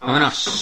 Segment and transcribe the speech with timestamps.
[0.00, 0.38] Vámonos.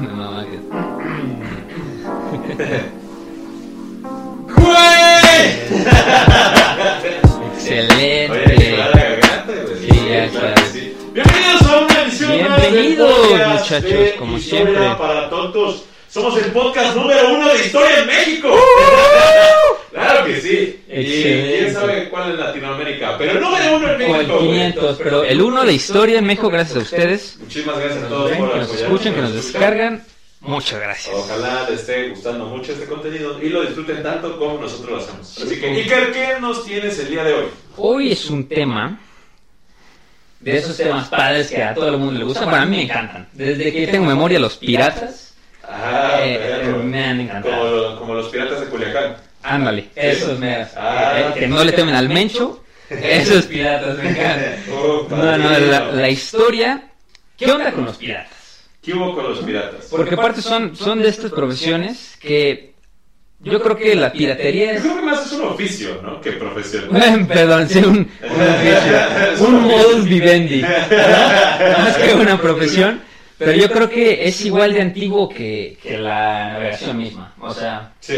[0.00, 0.60] Me mama que-
[7.54, 8.54] Excelente.
[8.56, 9.78] Oye, la garganta, güey.
[9.80, 10.54] Sí, ya claro está.
[10.54, 10.96] que sí.
[11.12, 14.94] Bienvenidos a una edición más Bienvenidos, muchachos, de como Historia siempre.
[14.98, 15.84] para tontos.
[16.08, 18.48] Somos el podcast número uno de historia en México.
[19.92, 20.82] Claro que sí.
[20.88, 23.16] Y quién sabe cuál en Latinoamérica.
[23.18, 24.12] Pero el número uno en México.
[24.12, 24.48] Como el güey.
[24.48, 27.38] 500, pero el 1 de historia en México, gracias a ustedes.
[27.40, 30.04] Muchísimas gracias a todos por que nos escuchen, que nos descargan.
[30.40, 31.14] Muchas gracias.
[31.14, 35.38] Ojalá les esté gustando mucho este contenido y lo disfruten tanto como nosotros lo hacemos.
[35.38, 37.44] Así que, Iker, ¿qué nos tienes el día de hoy?
[37.76, 38.98] Hoy es un tema
[40.40, 42.44] de esos temas padres que a todo el mundo le gustan.
[42.48, 43.28] Bueno, a mí me encantan.
[43.32, 45.34] Desde que tengo memoria, los piratas.
[45.62, 47.84] Ah, Eh, me han encantado.
[47.88, 49.16] Como, como los piratas de Culiacán.
[49.42, 50.72] Ándale, esos meras.
[50.76, 51.14] Ah.
[51.34, 52.62] Eh, que no le temen al mencho.
[52.90, 54.56] Esos piratas me encantan.
[54.72, 56.90] Oh, No, no, la, la historia.
[57.36, 58.64] ¿Qué onda con los piratas?
[58.82, 59.86] ¿Qué hubo con los piratas?
[59.90, 62.74] Porque aparte son, son de estas profesiones que
[63.38, 64.80] yo creo que la piratería Yo es...
[64.82, 66.20] creo que más es un oficio, ¿no?
[66.20, 66.88] Que profesión.
[67.28, 68.06] Perdón, sí, un, un
[68.42, 70.68] oficio, un modus vivendi, ¿no?
[70.68, 73.00] más que una profesión,
[73.46, 77.92] pero yo creo que es igual de antiguo que, que la navegación misma, o sea,
[78.00, 78.14] Sí,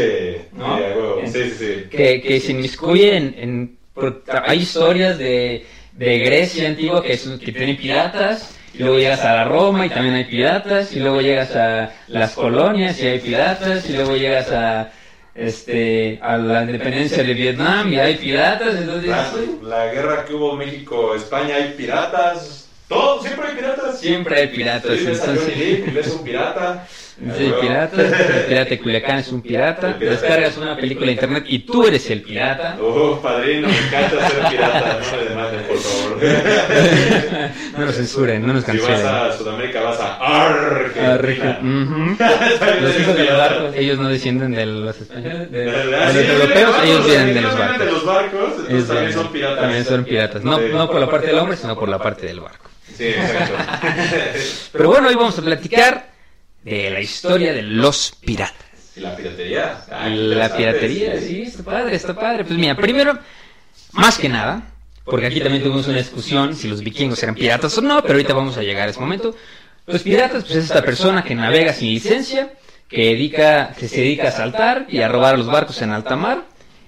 [0.51, 0.75] ¿No?
[0.77, 1.21] huevo.
[1.25, 3.35] sí, sí, que, que se inmiscuye en...
[3.37, 8.97] en- por- hay historias de, de Grecia antigua que, son- que tienen piratas, y luego
[8.97, 13.07] llegas a la Roma y también hay piratas, y luego llegas a las colonias y
[13.07, 14.91] hay piratas, y luego llegas a...
[15.35, 19.31] Este, a la independencia de Vietnam y hay piratas, entonces La,
[19.63, 22.62] la guerra que hubo México-España, hay piratas.
[22.93, 23.99] Todo, siempre hay piratas.
[23.99, 25.93] siempre hay piratas, Sí, entonces...
[25.93, 26.87] Ves un pirata.
[27.13, 27.59] Sí, A huevo.
[27.61, 30.19] piratas, el pirata de Culiacán es un pirata, pirata.
[30.21, 32.75] descargas una película de internet y tú eres el pirata.
[32.81, 34.99] Oh, padrino, me encanta ser pirata.
[35.11, 36.17] No me demanden, por favor.
[37.77, 39.15] No nos censuren, no nos Si vas cancelen.
[39.15, 40.15] a Sudamérica, vas a
[40.53, 41.55] Argentina.
[41.57, 43.37] También Los hijos de los pirata.
[43.37, 46.13] barcos, ellos no descienden de los españoles, de, de ¿Verdad?
[46.13, 47.91] los europeos, ellos vienen de los de barcos.
[47.91, 49.59] los barcos, entonces también son piratas.
[49.59, 52.39] También son piratas, no, no por la parte del hombre, sino por la parte del
[52.39, 52.69] barco.
[52.97, 53.53] Sí, exacto.
[54.71, 56.11] Pero bueno, hoy vamos a platicar
[56.63, 58.57] de la historia de los piratas.
[58.95, 59.83] ¿Y la piratería?
[59.91, 62.45] Ah, La piratería, sí, está padre, está padre.
[62.45, 63.17] Pues mira, primero,
[63.93, 64.61] más que nada,
[65.03, 68.33] porque aquí también tuvimos una discusión si los vikingos eran piratas o no, pero ahorita
[68.33, 69.35] vamos a llegar a ese momento.
[69.85, 72.53] Los piratas, pues es esta persona que navega sin licencia,
[72.87, 76.45] que, dedica, que se dedica a saltar y a robar los barcos en alta mar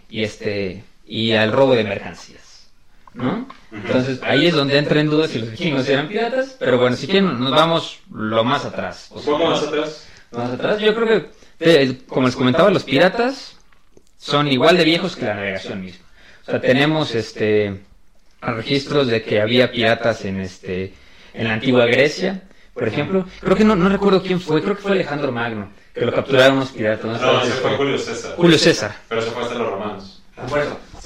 [0.09, 2.67] y este y al robo de mercancías,
[3.13, 3.47] ¿no?
[3.83, 7.07] Entonces ahí es donde entra en duda si los vikingos eran piratas, pero bueno, si
[7.07, 9.09] quieren nos vamos lo más atrás.
[9.11, 10.07] Un poco más atrás.
[10.31, 13.57] Más atrás, yo creo que, como les comentaba, los piratas
[14.17, 16.05] son igual de viejos que la navegación misma.
[16.47, 17.81] O sea, tenemos este
[18.41, 20.93] registros de que había piratas en este
[21.33, 22.43] en la antigua Grecia,
[22.73, 23.25] por ejemplo.
[23.41, 26.57] Creo que no, no recuerdo quién fue, creo que fue Alejandro Magno, que lo capturaron
[26.57, 27.05] unos piratas.
[27.21, 28.33] No, No, fue Julio César.
[28.35, 28.95] Julio César.
[29.09, 30.21] Pero se fue hasta los romanos.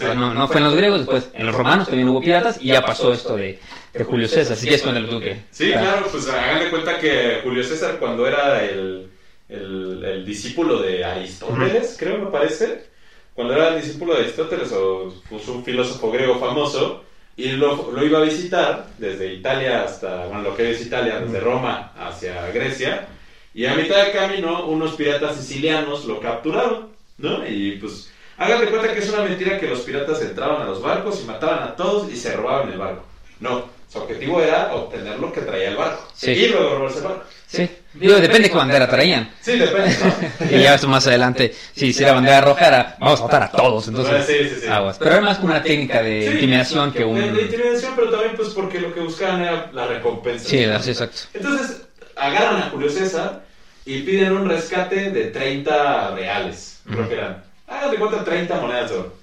[0.01, 2.81] No, no fue en los griegos, después en los romanos también hubo piratas y ya
[2.81, 3.59] pasó esto de,
[3.93, 4.55] de Julio César.
[4.55, 5.41] Si quieres con el duque.
[5.51, 9.09] Sí, claro, pues hagan de cuenta que Julio César cuando era el,
[9.49, 12.85] el, el discípulo de Aristóteles, creo me parece,
[13.33, 17.03] cuando era el discípulo de Aristóteles o un filósofo griego famoso,
[17.35, 21.39] y lo, lo iba a visitar desde Italia hasta, bueno, lo que es Italia, desde
[21.39, 23.07] Roma hacia Grecia,
[23.53, 27.47] y a mitad de camino unos piratas sicilianos lo capturaron, ¿no?
[27.47, 30.81] Y pues hagan de cuenta que es una mentira que los piratas entraban a los
[30.81, 33.03] barcos y mataban a todos y se robaban el barco.
[33.39, 36.07] No, su objetivo era obtener lo que traía el barco.
[36.15, 36.31] Sí.
[36.31, 37.23] Y luego robarse el barco.
[37.47, 39.31] Sí, digo, depende de qué bandera traían.
[39.41, 40.45] Sí, depende, ¿no?
[40.57, 43.51] Y ya esto más adelante, si si la bandera roja era, vamos a matar a
[43.51, 44.67] todos, entonces Sí, sí, sí.
[44.67, 44.97] aguas.
[44.99, 47.39] Pero era más como una técnica de intimidación que De, de un...
[47.39, 50.47] intimidación, pero también pues porque lo que buscaban era la recompensa.
[50.47, 51.21] Sí, exacto.
[51.33, 51.81] Entonces,
[52.15, 53.41] agarran a Julio César
[53.85, 56.81] y piden un rescate de 30 reales.
[56.87, 57.48] Creo que eran.
[57.69, 59.13] Hagan de cuenta 30 monedas de oro.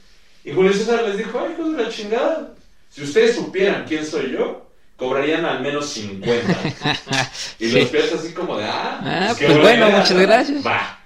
[0.44, 2.54] Y Julio César les dijo, ay, hijos de la chingada.
[2.90, 4.66] Si ustedes supieran quién soy yo,
[4.96, 6.56] cobrarían al menos 50.
[7.58, 10.66] Y los piratas así como de, ah, Ah, pues buena bueno, muchas gracias.
[10.66, 10.98] Va.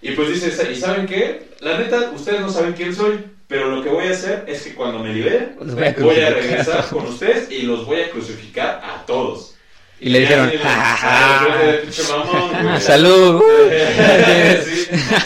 [0.00, 1.48] Y pues dice, ¿y saben qué?
[1.60, 4.74] La neta, ustedes no saben quién soy, pero lo que voy a hacer es que
[4.74, 8.10] cuando me liberen, Los voy a voy a regresar con ustedes y los voy a
[8.10, 9.53] crucificar a todos.
[10.04, 10.52] Y le dijeron.
[12.78, 13.42] Salud.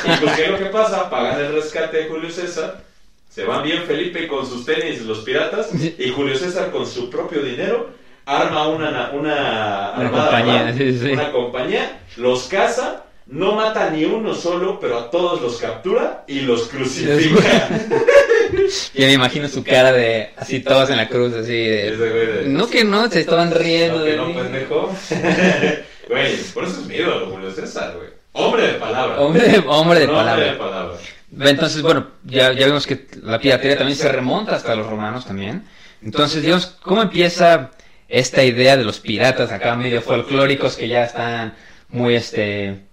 [0.04, 1.10] Y ¿qué es lo que pasa?
[1.10, 2.80] Pagan el rescate de Julio César.
[3.28, 5.70] Se van bien Felipe con sus tenis, los piratas.
[5.74, 7.90] Y Julio César, con su propio dinero,
[8.24, 10.74] arma una, una, compañía, ¿verdad?
[10.76, 11.10] sí, sí.
[11.10, 13.02] Una compañía, los caza.
[13.26, 17.68] No mata ni uno solo, pero a todos los captura y los crucifica.
[18.94, 22.44] Y me imagino su cara de así todos en la cruz, así de...
[22.46, 24.94] No que no, se estaban riendo No, que de no, pendejo.
[26.08, 28.08] Güey, por eso es mi ídolo, Julio César, güey.
[28.32, 29.20] Hombre de palabra.
[29.20, 30.32] Hombre de, hombre de Un palabra.
[30.32, 30.96] Hombre de palabra.
[31.40, 35.64] Entonces, bueno, ya, ya vemos que la piratería también se remonta hasta los romanos también.
[36.02, 37.72] Entonces, digamos, ¿cómo empieza
[38.08, 41.54] esta idea de los piratas acá medio folclóricos que ya están
[41.90, 42.88] muy, este,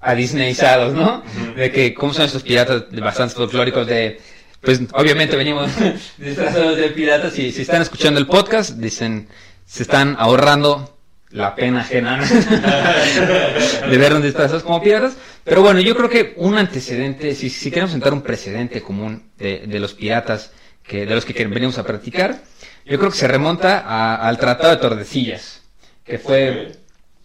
[0.00, 1.22] adisneyizados, ¿no?
[1.56, 4.20] De que, ¿cómo son estos piratas de bastantes folclóricos de...
[4.66, 5.70] Pues obviamente venimos
[6.18, 9.28] disfrazados de piratas y si están escuchando el podcast, dicen,
[9.64, 10.98] se están ahorrando
[11.30, 12.18] la pena ajena
[13.90, 15.16] de vernos disfrazados como piratas.
[15.44, 19.66] Pero bueno, yo creo que un antecedente, si, si queremos sentar un precedente común de,
[19.68, 20.50] de los piratas,
[20.82, 22.42] que, de los que venimos a practicar,
[22.84, 25.62] yo creo que se remonta a- al Tratado de Tordesillas,
[26.04, 26.72] que fue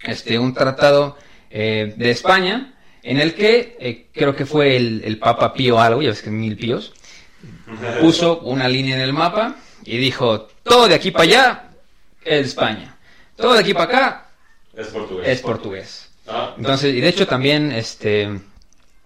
[0.04, 1.18] este, un tratado
[1.50, 6.02] eh, de España, en el que eh, creo que fue el, el Papa Pío algo,
[6.04, 6.94] ya ves que mil píos,
[8.00, 11.64] puso una línea en el mapa y dijo, todo de aquí para allá
[12.24, 12.96] es España,
[13.36, 14.26] todo de aquí para acá
[14.76, 15.28] Es portugués.
[15.28, 16.10] es portugués.
[16.28, 18.40] Ah, Entonces, y de hecho también, este,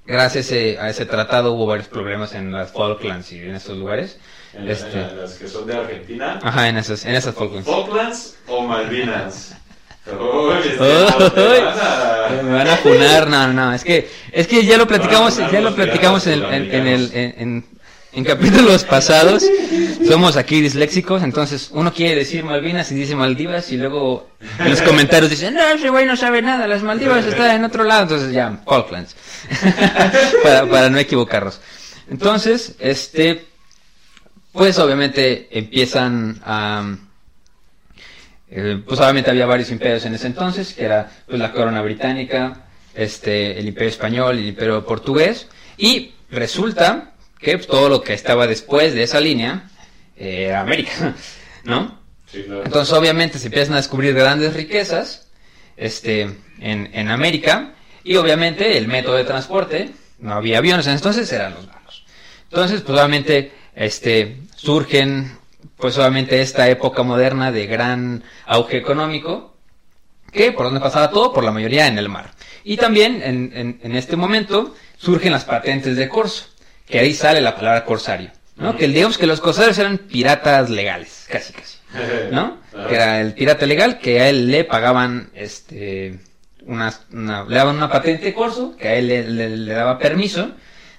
[0.06, 3.78] gracias a ese, a ese tratado hubo varios problemas en las Falklands y en esos
[3.78, 4.20] lugares.
[4.54, 6.40] en, Este, en las que son de Argentina.
[6.44, 7.68] ajá, en esas, en esas Falklands.
[7.68, 9.56] Falklands o Malvinas.
[10.06, 10.78] Este,
[12.44, 15.74] Me van a funar, no, no, es que, es que ya lo platicamos, ya lo
[15.74, 17.66] platicamos en, en, en el, en,
[18.16, 19.44] en- capítulos pasados.
[20.08, 24.30] Somos aquí disléxicos, entonces uno quiere decir Malvinas y dice Maldivas y luego
[24.60, 27.84] en los comentarios dicen, no, ese güey no sabe nada, las Maldivas están en otro
[27.84, 29.16] lado, entonces ya, Falklands.
[30.44, 31.60] para, no equivocarnos.
[32.10, 33.46] Entonces, este,
[34.52, 36.96] pues obviamente empiezan a...
[38.50, 42.66] eh, pues obviamente había varios imperios en ese entonces, que era pues la corona británica,
[42.94, 45.48] este, el imperio español, el imperio portugués,
[45.78, 47.15] y resulta
[47.46, 49.70] que pues, todo lo que estaba después de esa línea
[50.18, 51.16] eh, era América,
[51.64, 52.00] ¿no?
[52.66, 55.28] Entonces obviamente se empiezan a descubrir grandes riquezas
[55.78, 56.22] este,
[56.60, 61.68] en, en América y obviamente el método de transporte, no había aviones entonces, eran los
[61.68, 62.04] barcos.
[62.50, 65.38] Entonces pues obviamente este, surgen
[65.78, 69.56] pues obviamente esta época moderna de gran auge económico
[70.32, 72.32] que por donde pasaba todo, por la mayoría en el mar.
[72.64, 76.46] Y también en, en- en este momento surgen las patentes de corso,
[76.88, 78.76] que ahí sale la palabra corsario, ¿no?
[78.78, 81.78] Que digamos que los corsarios eran piratas legales, casi casi.
[82.32, 82.58] ¿no?
[82.90, 86.20] Que era el pirata legal, que a él le pagaban, este,
[86.66, 89.98] unas- una, le daban una patente de corso, que a él le, le- le daba
[89.98, 90.52] permiso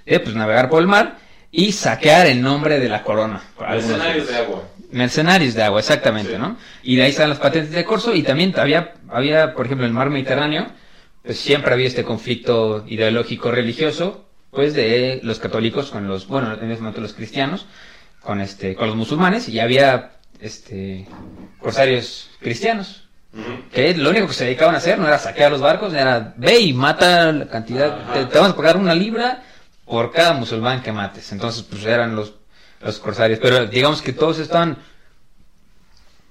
[0.06, 1.18] de, pues, navegar por el mar
[1.52, 3.42] y saquear en nombre de la corona.
[3.58, 4.62] Mercenarios de agua.
[4.90, 6.38] Mercenarios de agua, exactamente.
[6.38, 6.56] ¿no?
[6.82, 9.90] Y de ahí están las patentes de corso y también había, había, por ejemplo, en
[9.90, 10.66] el mar Mediterráneo,
[11.22, 14.25] pues siempre había este conflicto ideológico religioso,
[14.56, 17.66] pues de los católicos con los, bueno, en ese momento los cristianos,
[18.20, 21.06] con este, con los musulmanes, y había este
[21.60, 23.04] corsarios cristianos,
[23.72, 26.58] que lo único que se dedicaban a hacer no era saquear los barcos, era ve
[26.58, 29.42] y mata la cantidad, te, te vamos a pagar una libra
[29.84, 31.30] por cada musulmán que mates.
[31.32, 32.32] Entonces, pues eran los,
[32.80, 34.78] los corsarios, pero digamos que todos estaban,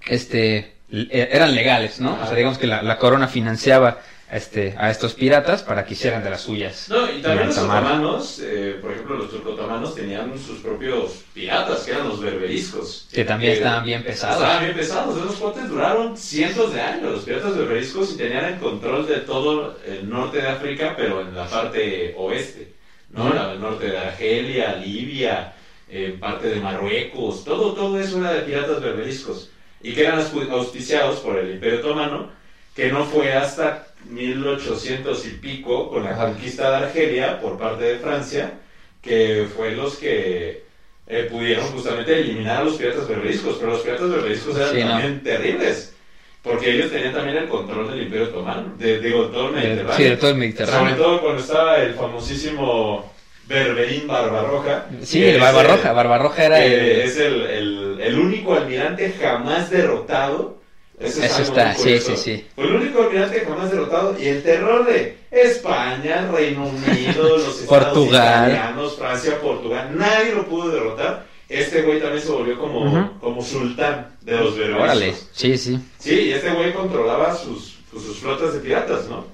[0.07, 2.17] este, le- eran legales, ¿no?
[2.21, 3.99] O sea, digamos que la, la corona financiaba
[4.31, 6.87] este, a estos piratas para que hicieran de las suyas.
[6.89, 11.91] No, y también los otomanos, eh, por ejemplo, los turcotomanos tenían sus propios piratas, que
[11.91, 13.07] eran los berberiscos.
[13.13, 14.37] Que también Eh, estaban bien pesados.
[14.41, 15.17] Estaban bien pesados.
[15.17, 19.77] Esos cuates duraron cientos de años, los piratas berberiscos, y tenían el control de todo
[19.85, 22.73] el norte de África, pero en la parte oeste,
[23.11, 23.25] ¿no?
[23.25, 23.33] Ujú.
[23.35, 25.53] La- El norte de Argelia, Libia,
[25.87, 29.51] eh, parte de Marruecos, todo, todo eso era de piratas berberiscos.
[29.83, 32.31] Y que eran auspiciados por el Imperio Otomano,
[32.75, 36.25] que no fue hasta 1800 y pico, con la Ajá.
[36.27, 38.53] conquista de Argelia por parte de Francia,
[39.01, 40.63] que fue los que
[41.07, 44.89] eh, pudieron justamente eliminar a los piratas berberiscos, pero los piratas berberiscos eran Sí, ¿no?
[44.89, 45.93] también terribles,
[46.41, 49.95] porque ellos tenían también el control del Imperio Otomano, de, digo, todo el Mediterráneo.
[49.97, 50.95] sí, de todo el Sobre Mediterráneo.
[50.95, 53.13] todo cuando estaba el famosísimo
[53.47, 54.85] Berberín Barbarroja.
[55.03, 55.91] Sí, el Barbarroja.
[55.93, 56.73] Barbarroja era el...
[57.01, 60.57] es el, el- el único almirante jamás derrotado
[60.99, 62.45] Eso está, sí, sí, sí.
[62.55, 67.85] Fue el único almirante jamás derrotado y el terror de España, Reino Unido, los Estados
[67.85, 68.49] Portugal.
[68.51, 71.25] italianos, Francia, Portugal, nadie lo pudo derrotar.
[71.49, 74.83] Este güey también se volvió como, como sultán de los berberiscos.
[74.83, 75.79] Órale, sí, sí.
[75.99, 79.25] Sí, y este güey controlaba sus, pues, sus flotas de piratas, ¿no?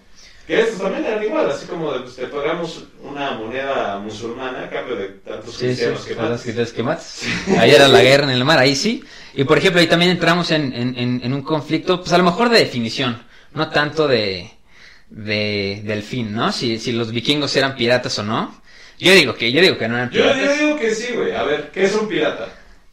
[0.47, 4.69] Que estos también eran igual, así como de, pues, te pagamos una moneda musulmana a
[4.69, 7.21] cambio de tantos Sí, sí, cristianos que matas.
[7.59, 9.03] Ahí era la guerra en el mar, ahí sí.
[9.33, 12.59] Y por ejemplo, ahí también entramos en, en, un conflicto, pues a lo mejor de
[12.59, 14.51] definición, no tanto de,
[15.09, 16.51] de del fin, ¿no?
[16.51, 18.61] Si, si los vikingos eran piratas o no.
[18.99, 20.59] Yo digo que, yo digo que no eran Yo, piratas.
[20.59, 21.31] yo digo que sí, güey.
[21.33, 22.49] A ver, ¿qué es un pirata?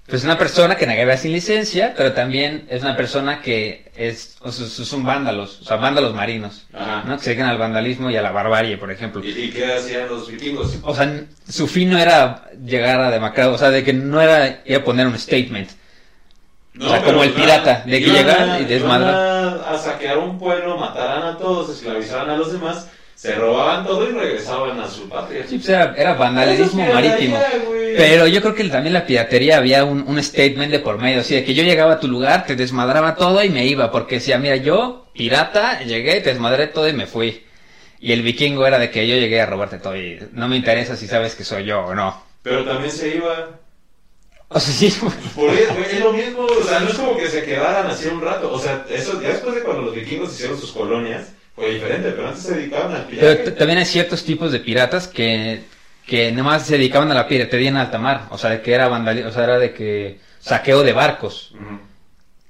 [0.08, 4.50] Pues una persona que navega sin licencia, pero también es una persona que es, o
[4.50, 7.04] sea, son vándalos, o sea, vándalos marinos, Ajá.
[7.06, 7.18] ¿no?
[7.18, 9.22] Que se dedican al vandalismo y a la barbarie, por ejemplo.
[9.22, 10.78] ¿Y, y qué hacían los vikingos?
[10.82, 14.62] O sea, su fin no era llegar a demacrado, o sea, de que no era
[14.64, 15.68] ir a poner un statement.
[16.80, 19.60] O sea, como el pirata, de que llegan y desmadran.
[19.66, 22.88] A, saquear un pueblo, mataran a todos, esclavizaran a los demás,
[23.18, 25.44] se robaban todo y regresaban a su patria.
[25.44, 27.36] Sí, pues era, era vandalismo es marítimo.
[27.96, 31.34] Pero yo creo que también la piratería había un, un statement de por medio, así
[31.34, 34.38] de que yo llegaba a tu lugar, te desmadraba todo y me iba, porque decía,
[34.38, 37.42] mira, yo, pirata, llegué, te desmadré todo y me fui.
[37.98, 40.94] Y el vikingo era de que yo llegué a robarte todo y no me interesa
[40.94, 42.22] si sabes que soy yo o no.
[42.44, 43.48] Pero también se iba.
[44.46, 44.96] O sea, sí,
[45.34, 48.06] Por eso, güey, es lo mismo, o sea, no es como que se quedaran así
[48.06, 48.52] un rato.
[48.52, 52.28] O sea, eso ya después de cuando los vikingos hicieron sus colonias, fue diferente, pero
[52.28, 53.50] antes se dedicaban al Pero pillaje.
[53.52, 55.62] también hay ciertos tipos de piratas que,
[56.06, 58.26] que nomás se dedicaban a la piratería en alta mar.
[58.30, 61.80] O sea, de que era vandalismo, o sea, era de que saqueo de barcos, Ujú.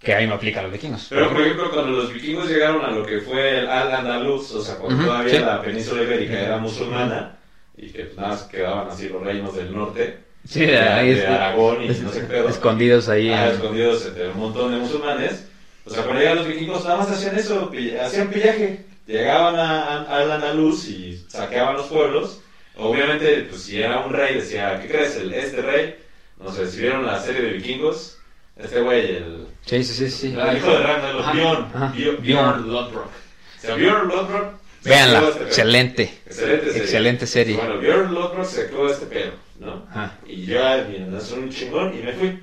[0.01, 1.07] que ahí no aplica a los vikingos.
[1.09, 4.77] Pero, por ejemplo, cuando los vikingos llegaron a lo que fue el Al-Andalus, o sea,
[4.77, 5.39] cuando todavía sí.
[5.41, 7.37] la península ibérica era musulmana,
[7.77, 11.19] y que pues, nada más quedaban así los reinos del norte, Sí, de, ahí de
[11.21, 13.31] es- Aragón y es- no sé qué escondidos ahí.
[13.31, 15.47] ah, en- escondidos entre un montón de musulmanes,
[15.85, 19.83] o sea, cuando llegaban los vikingos nada más hacían eso, pill- hacían pillaje, llegaban a,
[20.03, 22.41] a- al Andalus y saqueaban los pueblos,
[22.77, 25.17] obviamente, pues si era un rey, decía, ¿qué crees?
[25.17, 25.97] El, este rey,
[26.39, 28.19] no sé, si vieron la serie de vikingos,
[28.57, 29.47] este güey, el...
[29.65, 30.27] Sí, sí, sí, sí.
[30.39, 31.67] El hijo de Ragnar, Ajá, Bjorn.
[31.95, 32.73] Bjorn, Bjorn.
[32.73, 33.07] Lodbrok.
[33.07, 34.55] O sea, Bjorn Lodbrok.
[34.83, 36.03] creó este excelente.
[36.27, 36.83] Excelente serie.
[36.83, 37.57] Excelente serie.
[37.57, 39.87] Bueno, Bjorn Lodbrok se creó este pedo, ¿no?
[39.91, 40.19] Ajá.
[40.27, 42.39] Y yo, miren, es un chingón y me fui.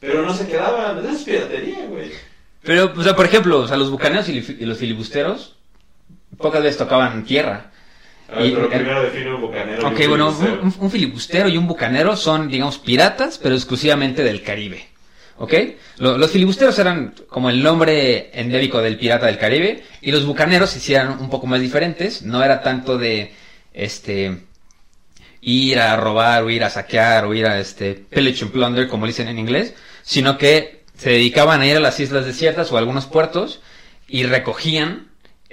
[0.00, 2.12] Pero no se quedaban, eso es piratería, güey.
[2.62, 5.55] Pero, o sea, por ejemplo, o sea, los bucaneros y los filibusteros
[6.38, 7.70] pocas veces tocaban tierra.
[8.32, 9.82] A ver, Y- pero primero define un bucanero.
[9.82, 10.72] y Ok, un bueno, filibustero.
[10.80, 14.88] un, filibustero y un bucanero son, digamos, piratas, pero exclusivamente del Caribe.
[15.38, 15.52] ¿Ok?
[15.98, 20.70] Lo- los filibusteros eran como el nombre endémico del pirata del Caribe, y los bucaneros
[20.70, 22.22] se hicieron un poco más diferentes.
[22.22, 23.32] No era tanto de,
[23.74, 24.38] este,
[25.42, 29.06] ir a robar, o ir a saquear, o ir a, este, pillage and plunder, como
[29.06, 32.78] dicen en inglés, sino que se dedicaban a ir a las islas desiertas o a
[32.80, 33.60] algunos puertos
[34.08, 35.08] y recogían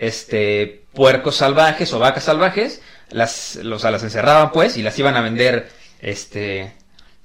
[0.07, 4.97] este puercos salvajes o vacas salvajes, las, los, o sea, las encerraban pues y las
[4.99, 5.69] iban a vender
[6.01, 6.73] este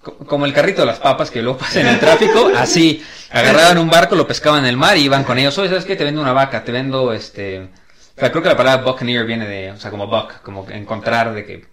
[0.02, 3.78] co- como el carrito de las papas que luego pasa en el tráfico, así agarraban
[3.78, 5.96] un barco, lo pescaban en el mar y iban con ellos, oye, ¿sabes qué?
[5.96, 7.68] Te vendo una vaca, te vendo este
[8.16, 11.32] o sea, creo que la palabra buccaneer viene de, o sea, como buck, como encontrar
[11.34, 11.66] de que,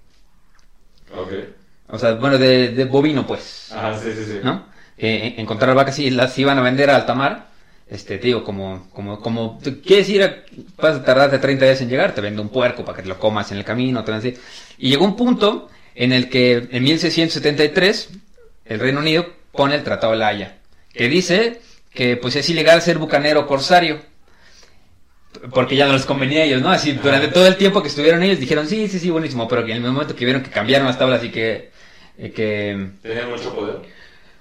[1.18, 1.32] Ok.
[1.90, 3.72] o sea, bueno, de, de bovino pues.
[3.72, 4.40] Ajá, sí, sí, sí.
[4.44, 4.66] ¿no?
[4.98, 7.48] Eh, encontrar vacas y las iban a vender a alta mar.
[7.88, 10.44] Este, te digo, como, como, como, quieres ir a,
[10.77, 13.20] vas a tardarte 30 días en llegar, te vendo un puerco para que te lo
[13.20, 14.42] comas en el camino, te venden así.
[14.80, 18.10] Y llegó un punto en el que en 1673
[18.65, 20.58] el Reino Unido pone el Tratado de la Haya,
[20.94, 21.62] que dice
[21.94, 24.01] que pues es ilegal ser bucanero corsario.
[25.54, 26.70] Porque ya no les convenía a ellos, ¿no?
[26.70, 29.72] Así, durante todo el tiempo que estuvieron ellos dijeron, sí, sí, sí, buenísimo, pero que
[29.72, 31.72] en el momento que vieron que cambiaron las tablas y que,
[32.18, 33.82] eh, que Tenían mucho poder.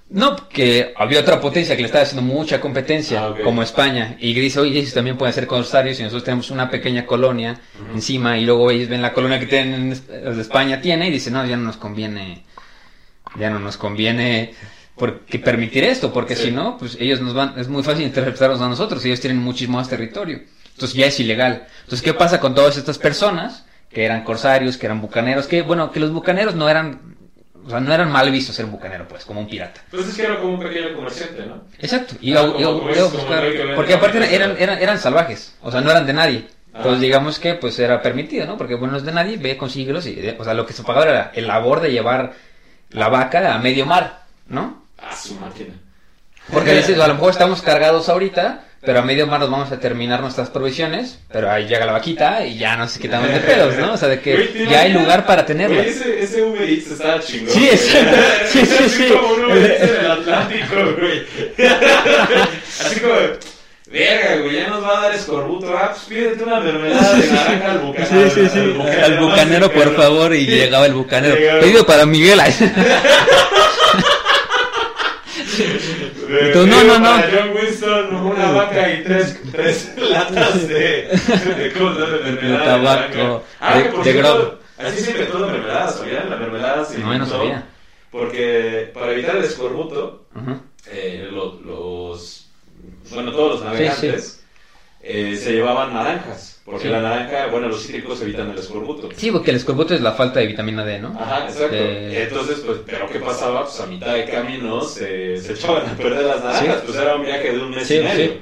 [0.09, 4.33] No, que había otra potencia que le estaba haciendo mucha competencia, Ah, como España, y
[4.33, 7.59] dice, oye, ellos también pueden ser corsarios y nosotros tenemos una pequeña colonia
[7.93, 9.89] encima, y luego ellos ven la colonia que tienen,
[10.23, 12.43] los de España tiene, y dicen, no, ya no nos conviene,
[13.37, 14.53] ya no nos conviene
[14.95, 16.45] porque permitir esto, porque Sí.
[16.45, 19.77] si no, pues ellos nos van, es muy fácil interpretarlos a nosotros, ellos tienen muchísimo
[19.77, 20.39] más territorio,
[20.73, 21.67] entonces ya es ilegal.
[21.83, 25.91] Entonces, ¿qué pasa con todas estas personas que eran corsarios, que eran bucaneros, que, bueno,
[25.91, 27.14] que los bucaneros no eran,
[27.65, 29.81] o sea, no eran mal vistos ser un bucanero, pues, como un pirata.
[29.91, 31.63] Pues es que era como un pequeño comerciante, ¿no?
[31.79, 32.15] Exacto.
[32.21, 33.93] Y Ah, iba- como- iba- como iba es, a como buscar- el que vende porque
[33.93, 36.47] aparte eran, eran, eran salvajes, o sea, no eran de nadie.
[36.67, 37.01] Entonces Ah.
[37.01, 38.57] digamos que pues era permitido, ¿no?
[38.57, 41.05] Porque bueno, no es de nadie, ve, consíguelos y, o sea, lo que se pagaba
[41.05, 42.33] era el labor de llevar
[42.91, 44.83] la vaca a medio mar, ¿no?
[44.99, 45.73] Ah, su máquina.
[46.51, 49.79] Porque dices, a lo mejor estamos cargados ahorita, pero a medio mar nos vamos a
[49.79, 53.39] terminar nuestras provisiones, pero ahí llega la vaquita y ya no sé qué quitamos de
[53.39, 53.93] pedos, ¿no?
[53.93, 55.81] O sea, de que Güey, ¿te ya hay lugar para tenerla.
[55.81, 57.49] Ese, ese Uber Eats estaba chingón.
[57.53, 58.17] Sí, exacto.
[58.51, 59.09] Sí, Es sí, así sí.
[59.13, 61.23] como un Uber Eats en el Atlántico, güey.
[62.85, 63.13] así como,
[63.87, 65.75] verga, güey, ya nos va a dar escorbuto.
[65.77, 68.29] Ah, pues pídete una mermelada de naranja al bucanero.
[68.29, 68.59] Sí, sí, sí.
[68.59, 70.33] al Al bucanero, por favor.
[70.35, 70.51] Y Sí.
[70.51, 71.35] llegaba el bucanero.
[71.35, 71.59] Llegaba.
[71.61, 72.39] Pedido para Miguel.
[76.53, 77.09] Tú, no, no, no.
[77.31, 80.75] John Winston, una vaca y tres, tres latas de,
[81.57, 82.17] de, ¿cómo se llama?
[82.17, 82.77] De mermelada
[83.07, 83.43] De tabaco.
[83.59, 84.59] Ah, de- de cierto.
[84.77, 86.29] Así se inventó la mermelada, ¿sabían?
[86.29, 87.65] La mermelada se No, no sabía.
[88.11, 90.25] Porque para evitar el escorbuto,
[90.89, 92.49] eh, lo- los,
[93.11, 94.44] bueno, todos los navegantes
[95.05, 96.53] eh, se llevaban naranjas.
[96.65, 96.89] Porque Sí.
[96.89, 99.09] la naranja, bueno, los cítricos evitan el escorbuto.
[99.15, 101.09] Sí, porque el escorbuto es la falta de vitamina D, ¿no?
[101.09, 101.75] Ajá, exacto.
[101.75, 103.65] Eh, Entonces, pues, pero ¿qué pasaba?
[103.65, 106.77] Pues a mitad de camino se, se echaban a perder las naranjas.
[106.79, 106.83] Sí.
[106.87, 108.31] Pues era un viaje de un mes Sí, y medio.
[108.31, 108.39] sí.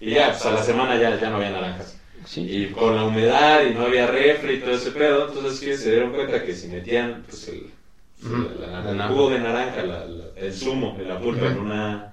[0.00, 1.96] Y ya, pues a la semana ya, ya no había naranjas.
[2.26, 2.42] sí.
[2.42, 5.92] Y con la humedad y no había refri y todo ese pedo, entonces que se
[5.92, 7.70] dieron cuenta que si metían pues el,
[8.22, 9.14] Ujú, la- la- la el naranja.
[9.14, 12.12] jugo de naranja, la- la- el zumo la pulpa en una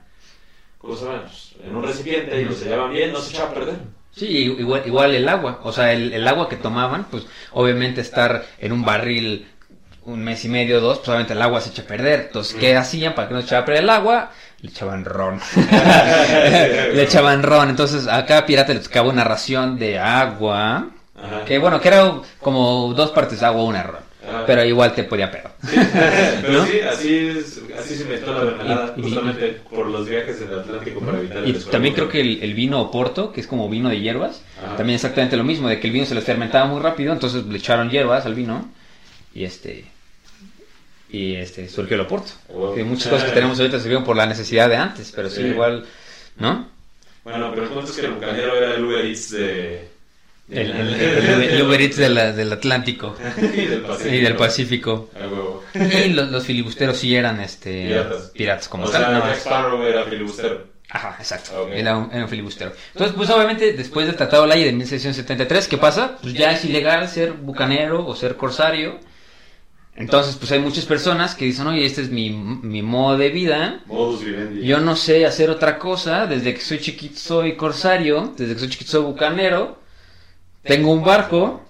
[1.63, 3.75] en un recipiente y lo sellaban bien, no se echaba a perder.
[4.16, 5.62] Sí, igual, igual el agua.
[5.63, 9.48] O sea, el, el agua que tomaban, pues obviamente estar en un barril
[10.06, 12.25] un mes y medio, dos, pues obviamente el agua se echa a perder.
[12.28, 14.32] Entonces, ¿qué hacían para que no se echara a perder el agua?
[14.60, 15.40] Le echaban ron.
[15.56, 17.70] le echaban ron.
[17.70, 20.90] Entonces, a cada pirata le tocaba una ración de agua.
[21.16, 21.46] Ajá.
[21.46, 24.02] Que bueno, que era como dos partes agua, una ron.
[24.27, 24.46] Ajá.
[24.46, 25.51] Pero igual te podía perder.
[26.42, 26.65] Pero ¿No?
[26.65, 30.48] sí, así, es- así se inventó la mermelada, Y- y- justamente por los viajes en
[30.50, 33.48] el Atlántico para evitar el Y también creo que el, el vino Oporto, que es
[33.48, 34.77] como vino de hierbas, Ajá.
[34.77, 37.58] también exactamente lo mismo, de que el vino se les fermentaba muy rápido, entonces le
[37.58, 38.70] echaron hierbas al vino
[39.36, 39.86] y este
[41.10, 42.32] y este surgió el Oporto.
[42.50, 42.74] Wow.
[42.75, 45.42] Que muchas cosas que tenemos ahorita se vieron por la necesidad de antes, pero sí,
[45.42, 45.48] Sí.
[45.50, 45.86] igual,
[46.38, 46.68] ¿no?
[47.24, 49.93] Bueno, pero el punto es que el bucanero era el Uber Eats de...
[50.50, 54.14] El, el, el- el Uber Eats de la- del Atlántico y del Pacífico.
[54.16, 55.10] y del Pacífico.
[55.16, 55.64] A huevo.
[55.74, 58.32] Y los, los filibusteros sí eran este Piratas.
[58.34, 59.02] piratas como o tal.
[59.06, 60.68] sea, no, Jack Sparrow era filibustero.
[60.90, 61.70] Ajá, exacto.
[61.70, 62.72] Era, un, era un filibustero.
[62.92, 66.18] Entonces, pues obviamente, después del Tratado de Ley de 1673, ¿qué pasa?
[66.22, 69.00] Pues ya es ilegal ser bucanero o ser corsario.
[69.96, 73.79] Entonces, pues hay muchas personas que dicen, oye, este es mi, mi modo de vida.
[73.86, 74.66] Modus vivendi.
[74.66, 76.25] Yo no sé hacer otra cosa.
[76.27, 78.34] Desde que soy chiquito soy corsario.
[78.38, 79.82] Desde que soy chiquito soy bucanero.
[80.64, 81.62] Tengo un barco.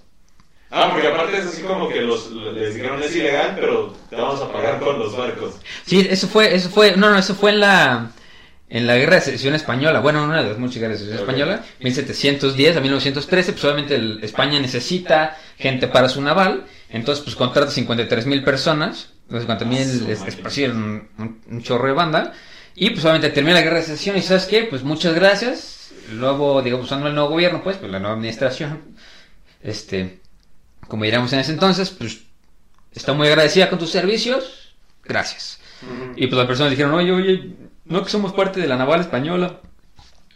[0.72, 4.42] Ah, porque aparte es así como que los, les dijeron es ilegal, pero te vamos
[4.42, 5.56] a pagar con los barcos.
[5.86, 8.12] Sí, eso fue, eso fue, no, no, eso fue en la,
[8.70, 11.64] en la guerra de secesión española, bueno, una de las muchas guerras de secesión española,
[11.80, 17.70] 1710 a 1913, pues obviamente el- España necesita gente para su naval, entonces pues contrata
[17.70, 22.34] 53 mil personas, 50 mil es, es, un chorro de banda,
[22.74, 24.64] y pues obviamente termina la guerra de secesión y ¿sabes qué?
[24.64, 28.96] Pues muchas gracias, luego, digamos, usando el nuevo gobierno, pues, pues la nueva administración,
[29.62, 30.22] este,
[30.88, 32.24] como diríamos en ese entonces, pues
[32.94, 35.60] está muy agradecida con tus servicios, gracias.
[36.16, 39.60] Y pues las personas dijeron, oye, oye, no que somos parte de la naval española.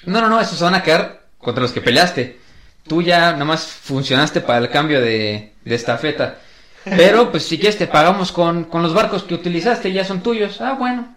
[0.06, 2.39] No, no, no, esos se van a quedar contra los que peleaste.
[2.88, 6.39] Tú ya nada más funcionaste para el cambio de, de estafeta.
[6.84, 10.62] Pero pues si quieres te pagamos con, con los barcos que utilizaste, ya son tuyos.
[10.62, 11.15] Ah, bueno.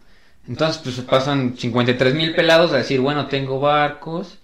[0.48, 4.38] Entonces pues pasan 53 mil pelados a decir, bueno, tengo barcos.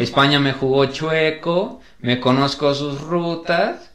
[0.00, 3.90] España me jugó chueco, me conozco sus rutas.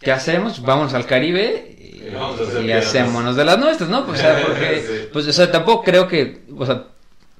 [0.00, 0.62] ¿Qué hacemos?
[0.62, 4.04] Vamos al Caribe y, Y hacémonos de las nuestras, ¿no?
[4.06, 5.08] Pues, o sea, porque, Sí.
[5.12, 6.84] pues, o sea, tampoco creo que, o sea,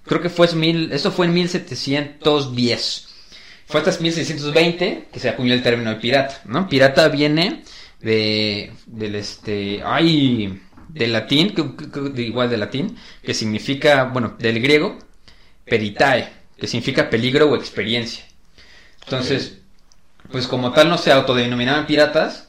[0.05, 3.09] creo que fue mil, eso fue en 1710.
[3.67, 6.69] Fue hasta 1620 que se acuñó el término de pirata, ¿no?
[6.69, 7.63] Pirata viene
[8.01, 14.05] de, del este, ay, del latín, que- que- que- de- igual del latín, que significa,
[14.05, 14.97] bueno, del griego,
[15.65, 16.29] peritae,
[16.59, 18.25] que significa peligro o experiencia.
[19.05, 19.59] Entonces,
[20.31, 22.49] pues como tal no se autodenominaban piratas,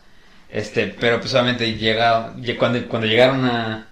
[0.50, 3.89] este, pero pues obviamente llega, lle- cuando, cuando llegaron a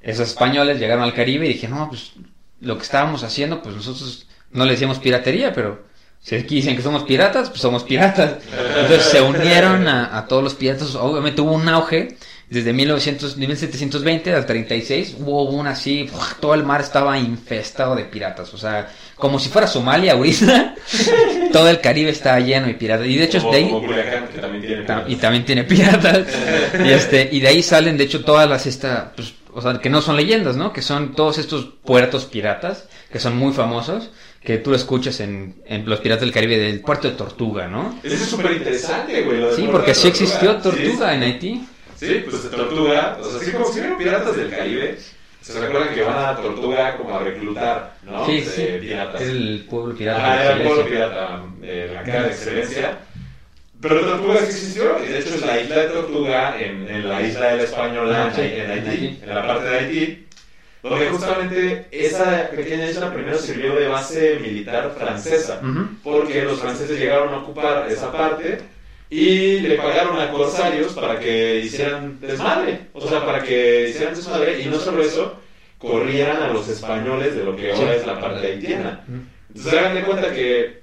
[0.00, 2.12] esos españoles, llegaron al Caribe y dije, no, pues
[2.60, 5.84] lo que estábamos haciendo, pues nosotros no le decíamos piratería, pero
[6.20, 8.36] si aquí dicen que somos piratas, pues somos piratas.
[8.80, 12.16] Entonces se unieron a, a todos los piratas, obviamente hubo un auge.
[12.52, 16.06] Desde 1900, 1720 al 36 hubo una así,
[16.38, 20.74] todo el mar estaba infestado de piratas, o sea, como si fuera Somalia ahorita,
[21.52, 23.06] todo el Caribe estaba lleno de piratas.
[23.06, 26.26] Y de hecho, como, de ahí, como Culiacán, que también tiene y también tiene piratas.
[26.84, 29.88] y este, y de ahí salen, de hecho, todas las esta, pues, o sea, que
[29.88, 30.74] no son leyendas, ¿no?
[30.74, 34.10] Que son todos estos puertos piratas, que son muy famosos,
[34.44, 37.98] que tú escuchas en, en los piratas del Caribe del puerto de Tortuga, ¿no?
[38.02, 39.40] Eso es súper interesante, güey.
[39.56, 40.76] Sí, porque sí existió Tortuga.
[40.76, 41.66] Tortuga Sí, en Haití.
[42.06, 44.98] Sí, pues Tortuga, o sea, así como si vieron piratas del Caribe,
[45.40, 48.26] se recuerdan que van a Tortuga como a reclutar, ¿no?
[48.26, 48.66] Sí, sí.
[48.80, 49.20] piratas.
[49.20, 50.20] Es el pueblo pirata.
[50.32, 52.98] Ah, era el pueblo pirata, eh, la cara de excelencia.
[53.80, 57.22] Pero Tortuga sí existió, y de hecho es la isla de Tortuga en, en la
[57.22, 60.26] isla de la Española Ah, sí, en, Haití, en la parte de Haití.
[60.84, 65.60] donde justamente esa pequeña isla primero sirvió de base militar francesa,
[66.04, 68.58] porque los franceses llegaron a ocupar esa parte
[69.14, 74.60] y le pagaron a corsarios para que hicieran desmadre, o sea, para que hicieran desmadre
[74.62, 75.36] y no solo eso,
[75.78, 79.04] corrieran a los españoles de lo que ahora es la parte haitiana.
[79.54, 80.82] Entonces hagan de cuenta que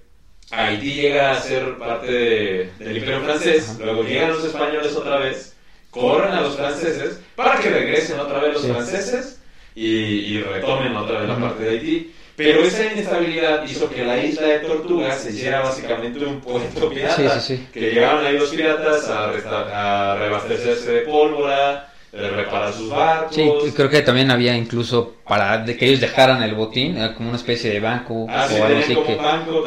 [0.52, 5.56] Haití llega a ser parte de- del imperio francés, luego llegan los españoles otra vez,
[5.89, 9.39] corren a los franceses para que regresen otra vez los franceses
[9.76, 12.13] y, y retomen otra vez la parte de Haití.
[12.43, 17.15] Pero esa inestabilidad hizo que la isla de Tortugas se hiciera básicamente un puerto pirata.
[17.15, 17.67] Sí, sí, sí.
[17.73, 23.36] Que llegaban ahí los piratas a, reabastecerse de pólvora, de reparar sus barcos.
[23.36, 27.30] Sí, creo que también había incluso para de que ellos dejaran el botín, era como
[27.30, 28.95] una especie de banco Ah, o algo así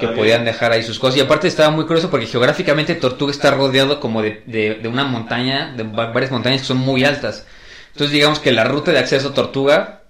[0.00, 1.18] que, podían dejar ahí sus cosas.
[1.18, 5.04] Y aparte estaba muy curioso porque geográficamente Tortuga está rodeado como de, de, de una
[5.04, 7.46] montaña, de va- varias montañas que son muy altas.
[7.92, 10.01] Entonces digamos que la ruta de acceso a Tortuga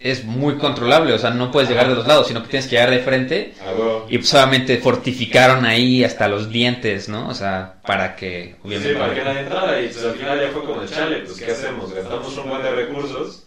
[0.00, 2.76] es muy controlable, o sea, no puedes llegar de los lados, sino que tienes que
[2.76, 3.54] llegar de frente.
[4.08, 7.28] Y pues obviamente fortificaron ahí hasta los dientes, ¿no?
[7.28, 8.94] O sea, para que Sí, obviamente...
[8.94, 11.50] para que nadie entrara y pues al final ya fue como de chale, pues ¿qué
[11.50, 11.92] hacemos?
[11.92, 13.44] ¿Gastamos un buen de recursos?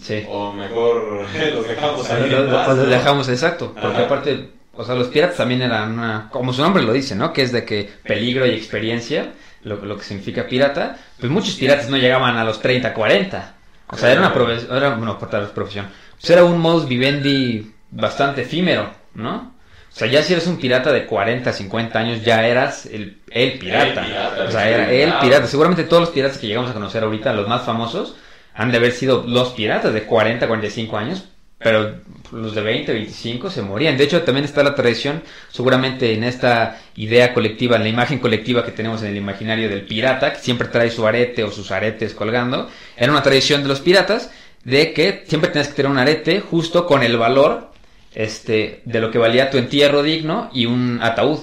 [0.00, 0.24] Sí.
[0.28, 2.88] O mejor los dejamos ahí Lo- en lo- paz, lo ¿no?
[2.88, 4.04] dejamos exacto, porque Ajá.
[4.06, 7.32] aparte, o sea, los piratas también eran una, como su nombre lo dice, ¿no?
[7.32, 9.34] Que es de que peligro y experiencia,
[9.64, 13.54] lo, lo que significa pirata, pues muchos piratas no llegaban a los 30, 40.
[13.92, 15.86] O sea, era una profesión, era, bueno, por tal vez profesión,
[16.18, 19.52] pues era un modus vivendi bastante efímero, ¿no?
[19.92, 23.58] O sea, ya si eres un pirata de 40, 50 años, ya eras el, el
[23.58, 24.00] pirata.
[24.00, 25.46] El pirata, o sea, era el pirata.
[25.46, 28.16] Seguramente todos los piratas que llegamos a conocer ahorita, los más famosos,
[28.54, 31.28] han de haber sido los piratas de 40, 45 años,
[31.62, 31.96] pero
[32.32, 33.96] los de 20, 25 se morían.
[33.96, 38.64] De hecho, también está la tradición, seguramente en esta idea colectiva, en la imagen colectiva
[38.64, 42.14] que tenemos en el imaginario del pirata, que siempre trae su arete o sus aretes
[42.14, 44.30] colgando, era una tradición de los piratas
[44.64, 47.72] de que siempre tenías que tener un arete justo con el valor
[48.14, 51.40] este, de lo que valía tu entierro digno y un ataúd.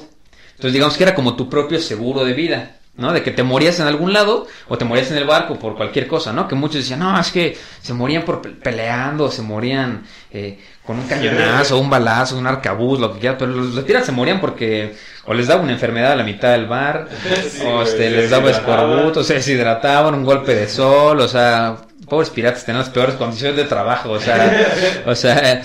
[0.51, 3.11] Entonces digamos que era como tu propio seguro de vida, ¿no?
[3.13, 6.05] De que te morías en algún lado o te morías en el barco por cualquier
[6.07, 6.47] cosa, ¿no?
[6.47, 10.99] Que muchos decían, no, es que se morían por pe- peleando, se morían eh, con
[10.99, 14.95] un cañonazo, un balazo, un arcabuz, lo que quieras, pero los, piratas se morían porque
[15.25, 17.07] o les daba una enfermedad a la mitad del bar,
[17.49, 21.77] Sí, o este, se les daba escorbuto, se deshidrataban, un golpe de sol, o sea,
[22.07, 24.67] pobres piratas tenían las peores condiciones de trabajo, o sea,
[25.05, 25.61] o sea,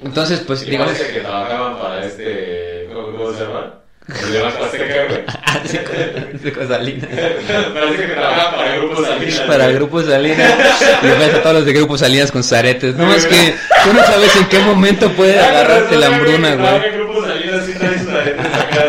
[0.00, 0.92] entonces pues Y digamos...
[0.94, 2.88] parece que trabajaban para este...
[2.92, 3.74] ¿Cómo, cómo se llama?
[3.99, 3.99] El
[4.32, 5.20] de Banco Azteca, güey.
[5.44, 7.08] Así con- Salinas.
[7.10, 9.40] Parece que trabajaban para Grupo Salinas.
[9.46, 9.74] Para güey.
[9.76, 10.54] Grupo Salinas.
[11.02, 12.94] Y ves a todos los de Grupo Salinas con zaretes.
[12.96, 16.88] No, es que tú no sabes en qué momento puede agarrarte la hambruna, trabaja güey.
[16.90, 18.84] en Grupo Salinas sí trae sus aretes acá.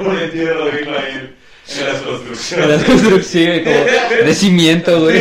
[0.00, 1.34] Un entierro digno ahí en,
[1.80, 1.86] en
[2.40, 2.68] construcciones.
[2.68, 5.18] las construcciones, como de cimiento, güey.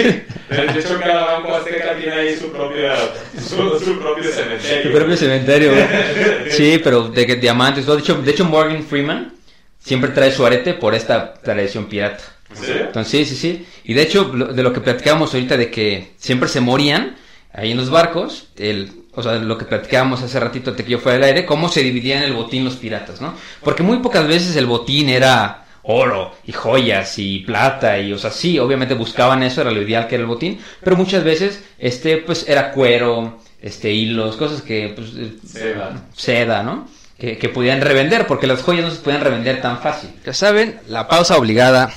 [0.50, 2.96] De hecho, cada banco azteca tiene ahí su, propia,
[3.38, 4.92] su, su propio cementerio.
[4.92, 5.86] Tu propio cementerio, güey.
[6.52, 7.86] Sí, pero de que diamantes.
[7.86, 9.34] De hecho, de hecho, Morgan Freeman
[9.80, 12.24] siempre trae su arete por esta tradición pirata.
[12.50, 12.86] ¿En serio?
[12.88, 13.68] Entonces, sí, sí, sí.
[13.84, 17.16] Y de hecho, de lo que platicábamos ahorita de que siempre se morían
[17.54, 21.00] ahí en los barcos, el, o sea, lo que platicábamos hace ratito de que yo
[21.00, 23.34] fuera del aire, cómo se dividían el botín los piratas, ¿no?
[23.62, 28.32] Porque muy pocas veces el botín era oro y joyas y plata y, o sea,
[28.32, 32.18] sí, obviamente buscaban eso, era lo ideal que era el botín, pero muchas veces, este,
[32.18, 36.04] pues, era cuero, este, hilos, cosas que, pues, eh, Seda.
[36.16, 36.88] seda, ¿no?
[37.18, 40.10] Que, que podían revender, porque las joyas no se podían revender tan fácil.
[40.26, 41.92] Ya saben, la pausa obligada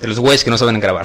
[0.00, 1.04] de los güeyes que no saben grabar.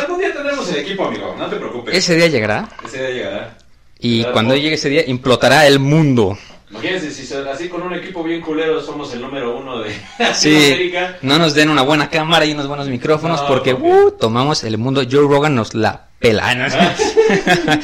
[0.00, 1.34] Algún día tendremos el equipo, amigo.
[1.38, 1.94] No te preocupes.
[1.96, 3.58] Ese día llegará Ese día llegará.
[3.98, 6.36] y cuando llegue ese día implotará el mundo.
[6.70, 9.90] Imagínense, si así con un equipo bien culero somos el número uno de
[10.34, 11.18] Sí, Latinoamérica.
[11.22, 14.78] no nos den una buena cámara y unos buenos micrófonos No, porque uh, tomamos el
[14.78, 15.02] mundo.
[15.10, 16.48] Joe Rogan nos la pela.
[16.48, 16.66] Ah, no,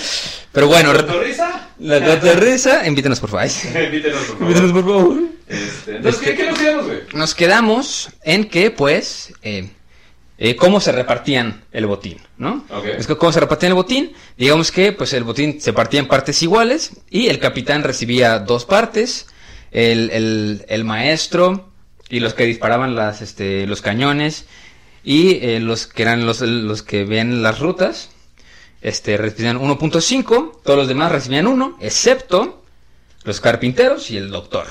[0.53, 1.69] Pero bueno, re- ¿Torrisa?
[1.81, 3.47] la cotorrisa, invítenos por favor.
[3.85, 4.43] Invítenos, por favor.
[4.43, 5.19] Invítenos por favor.
[5.49, 6.99] Este, entonces, ¿qué, qué nos quedamos, güey?
[7.13, 9.71] Nos quedamos en que, pues, eh,
[10.39, 12.65] eh, cómo se repartían el botín, ¿no?
[12.85, 16.09] Es que cómo se repartían el botín, digamos que, pues, el botín se partía en
[16.09, 19.27] partes iguales y el capitán recibía dos partes,
[19.71, 21.71] el, el, el maestro
[22.11, 24.47] y los que disparaban las, este, los cañones
[25.03, 28.11] y eh, los que eran los, los que ven las rutas,
[28.83, 32.63] este, recibían 1.5, todos los demás recibían 1, excepto
[33.25, 34.67] los carpinteros y el doctor,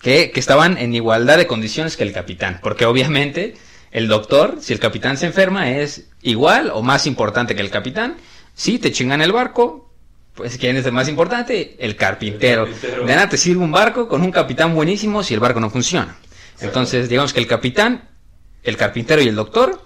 [0.00, 3.54] que, que estaban en igualdad de condiciones que el capitán, porque obviamente
[3.94, 8.16] el doctor, si el capitán se enferma, es igual o más importante que el capitán.
[8.52, 9.88] Si te chingan el barco,
[10.34, 11.76] pues ¿quién es el más importante?
[11.78, 12.64] El carpintero.
[12.64, 13.06] El carpintero.
[13.06, 16.16] De nada te sirve un barco con un capitán buenísimo si el barco no funciona.
[16.60, 18.08] Entonces, digamos que el capitán,
[18.64, 19.80] el carpintero y el doctor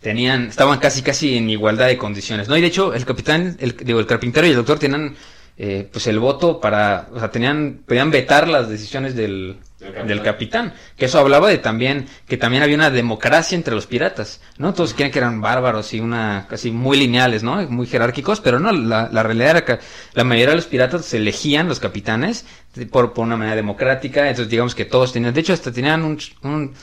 [0.00, 2.56] tenían, estaban casi casi en igualdad de condiciones, ¿no?
[2.56, 5.16] Y de hecho, el capitán, el, digo, el carpintero y el doctor tenían
[5.58, 10.72] eh, pues el voto para, o sea, tenían, podían vetar las decisiones del, del capitán.
[10.96, 14.72] Que eso hablaba de también, que también había una democracia entre los piratas, ¿no?
[14.72, 17.56] Todos creían que eran bárbaros y una, casi muy lineales, ¿no?
[17.68, 19.78] Muy jerárquicos, pero no, la, la realidad era que
[20.14, 22.46] la mayoría de los piratas se elegían los capitanes
[22.90, 26.18] por, por una manera democrática, entonces digamos que todos tenían, de hecho hasta tenían un,
[26.42, 26.74] un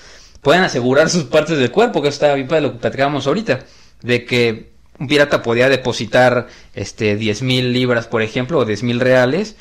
[0.41, 3.59] pueden asegurar sus partes del cuerpo, que está bien para lo que platicábamos ahorita,
[4.01, 9.55] de que un pirata podía depositar este mil libras, por ejemplo, o mil reales,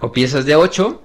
[0.00, 1.02] o piezas de 8,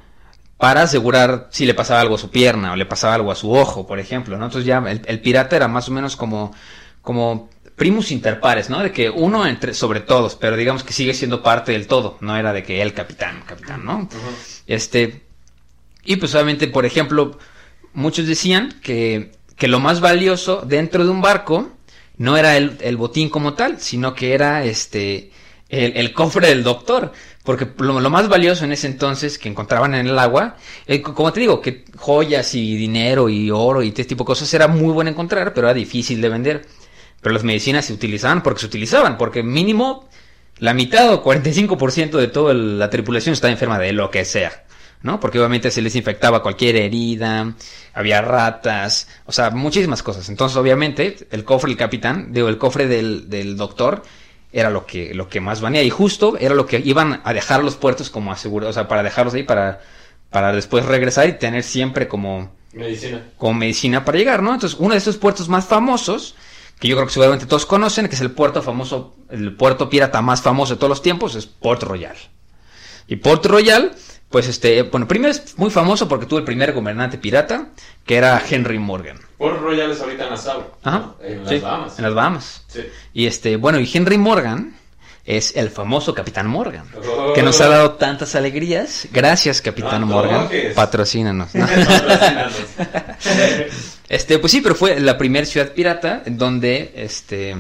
[0.57, 3.51] para asegurar si le pasaba algo a su pierna, o le pasaba algo a su
[3.51, 4.45] ojo, por ejemplo, ¿no?
[4.45, 6.53] Entonces ya el, pirata era más o menos como,
[7.01, 8.79] como primus inter pares, ¿no?
[8.79, 12.37] De que uno entre, sobre todos, pero digamos que sigue siendo parte del todo, no
[12.37, 14.07] era de que el capitán, capitán, ¿no?
[14.65, 15.23] Este,
[16.05, 17.37] y pues obviamente, por ejemplo,
[17.93, 21.69] muchos decían que, que lo más valioso dentro de un barco
[22.17, 25.31] no era el, el botín como tal, sino que era este
[25.69, 27.12] el, el cofre del doctor.
[27.45, 31.41] Porque lo, más valioso en ese entonces que encontraban en el agua, eh, como te
[31.41, 35.12] digo, que joyas y dinero y oro y este tipo de cosas era muy bueno
[35.12, 36.65] encontrar, pero era difícil de vender.
[37.21, 40.10] Pero las medicinas se utilizaban porque se utilizaban, porque mínimo
[40.58, 44.63] la mitad o 45% de toda la tripulación estaba enferma de lo que sea.
[45.04, 45.19] ¿no?
[45.19, 47.54] Porque obviamente se les infectaba cualquier herida,
[47.93, 50.30] había ratas, o sea, muchísimas cosas.
[50.30, 54.01] Entonces, obviamente, el cofre del capitán, digo, el cofre del, del doctor,
[54.55, 55.83] era lo que, lo que más venía.
[55.83, 59.03] Y justo era lo que iban a dejar los puertos como asegurado, o sea, para
[59.03, 59.81] dejarlos ahí para,
[60.29, 63.21] para después regresar y tener siempre como medicina.
[63.37, 64.53] Como medicina para llegar, ¿no?
[64.53, 66.35] Entonces, uno de estos puertos más famosos,
[66.79, 70.21] que yo creo que seguramente todos conocen, que es el puerto famoso, el puerto pirata
[70.21, 72.15] más famoso de todos los tiempos, es Port Royal.
[73.07, 73.91] Y Port Royal
[74.29, 77.69] pues este, bueno, primero es muy famoso porque tuvo el primer gobernante pirata,
[78.05, 79.19] que era Henry Morgan.
[79.38, 80.63] Port Royal es ahorita en Nassau.
[80.84, 81.13] Ajá.
[81.21, 81.98] En las Bahamas.
[82.00, 82.63] En las Bahamas.
[82.67, 82.82] Sí.
[83.13, 84.76] Y este, bueno, y Henry Morgan
[85.26, 87.34] es el famoso Capitán Morgan, Oh.
[87.34, 89.08] que nos ha dado tantas alegrías.
[89.12, 90.48] Gracias, Capitán No Morgan.
[90.76, 91.54] Patrocínanos.
[91.56, 91.67] ¿no?
[94.08, 97.56] Este, pues sí, pero fue la primera ciudad pirata donde, este,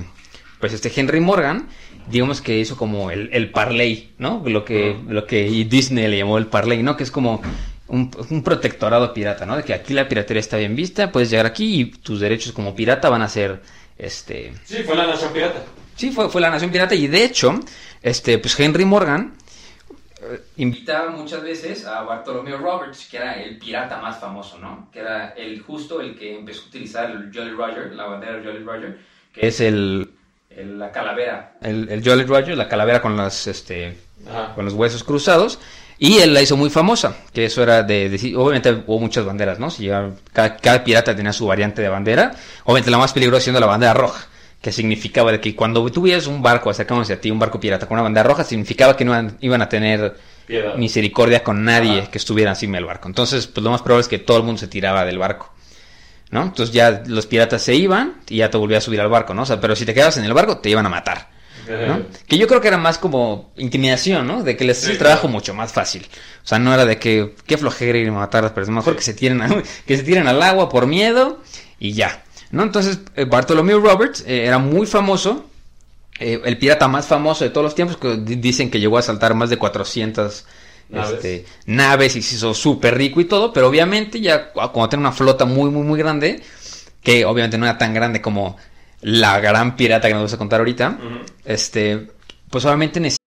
[0.59, 1.67] pues este Henry Morgan,
[2.07, 4.43] digamos que hizo como el, el parlay, ¿no?
[4.45, 6.95] Lo que, lo que Disney le llamó el parlay, ¿no?
[6.95, 7.41] Que es como
[7.87, 9.55] un, un protectorado pirata, ¿no?
[9.57, 12.75] De que aquí la piratería está bien vista, puedes llegar aquí y tus derechos como
[12.75, 13.61] pirata van a ser,
[13.97, 15.63] este, sí, fue la nación pirata.
[15.95, 17.59] Sí, fue, fue la nación pirata y de hecho,
[18.01, 19.33] este, pues Henry Morgan
[20.21, 24.89] eh, invitaba muchas veces a Bartholomew Roberts, que era el pirata más famoso, ¿no?
[24.91, 28.63] Que era el justo el que empezó a utilizar el Jolly Roger, la bandera Jolly
[28.63, 28.97] Roger,
[29.33, 30.09] que es el,
[30.49, 33.95] el- la calavera, el, el Jolly Roger, la calavera con las, este,
[34.27, 34.53] Ajá.
[34.55, 35.59] con los huesos cruzados.
[35.97, 39.59] Y él la hizo muy famosa, que eso era de, de- obviamente hubo muchas banderas,
[39.59, 39.69] ¿no?
[39.71, 39.87] Si
[40.33, 42.33] cada, cada pirata tenía su variante de bandera.
[42.65, 44.27] Obviamente la más peligrosa siendo la bandera roja,
[44.61, 47.87] que significaba de que cuando tú veías un barco acercándose a ti, un barco pirata
[47.87, 50.75] con una bandera roja, significaba que no iban, iban a tener Piedad.
[50.75, 52.11] misericordia con nadie Ajá.
[52.11, 53.07] que estuviera encima del barco.
[53.07, 55.51] Entonces, pues lo más probable es que todo el mundo se tiraba del barco.
[56.31, 56.41] ¿No?
[56.41, 59.43] Entonces ya los piratas se iban y ya te volvías a subir al barco, ¿no?
[59.43, 61.29] O sea, pero si te quedabas en el barco, te iban a matar.
[61.87, 62.03] ¿No?
[62.27, 64.43] Que yo creo que era más como intimidación, ¿no?
[64.43, 66.07] De que les hacía el trabajo mucho más fácil.
[66.43, 68.95] O sea, no era de que qué flojera ir a matar a las personas, mejor
[68.95, 71.41] que se tiren a- que se tiren al agua por miedo
[71.79, 72.23] y ya.
[72.51, 72.63] ¿No?
[72.63, 75.45] Entonces, eh, Bartholomew Roberts eh, era muy famoso,
[76.19, 79.01] eh, el pirata más famoso de todos los tiempos, que di- dicen que llegó a
[79.01, 80.45] saltar más de 400
[80.87, 81.13] Naves.
[81.15, 85.01] este, naves y se hizo súper rico y todo, pero obviamente ya cu- cuando tiene
[85.01, 86.43] una flota muy, muy, muy grande,
[87.01, 88.55] que obviamente no era tan grande como
[89.01, 91.25] la gran pirata que nos vas a contar ahorita, Ujú.
[91.45, 92.07] este,
[92.49, 93.23] pues obviamente necesitaba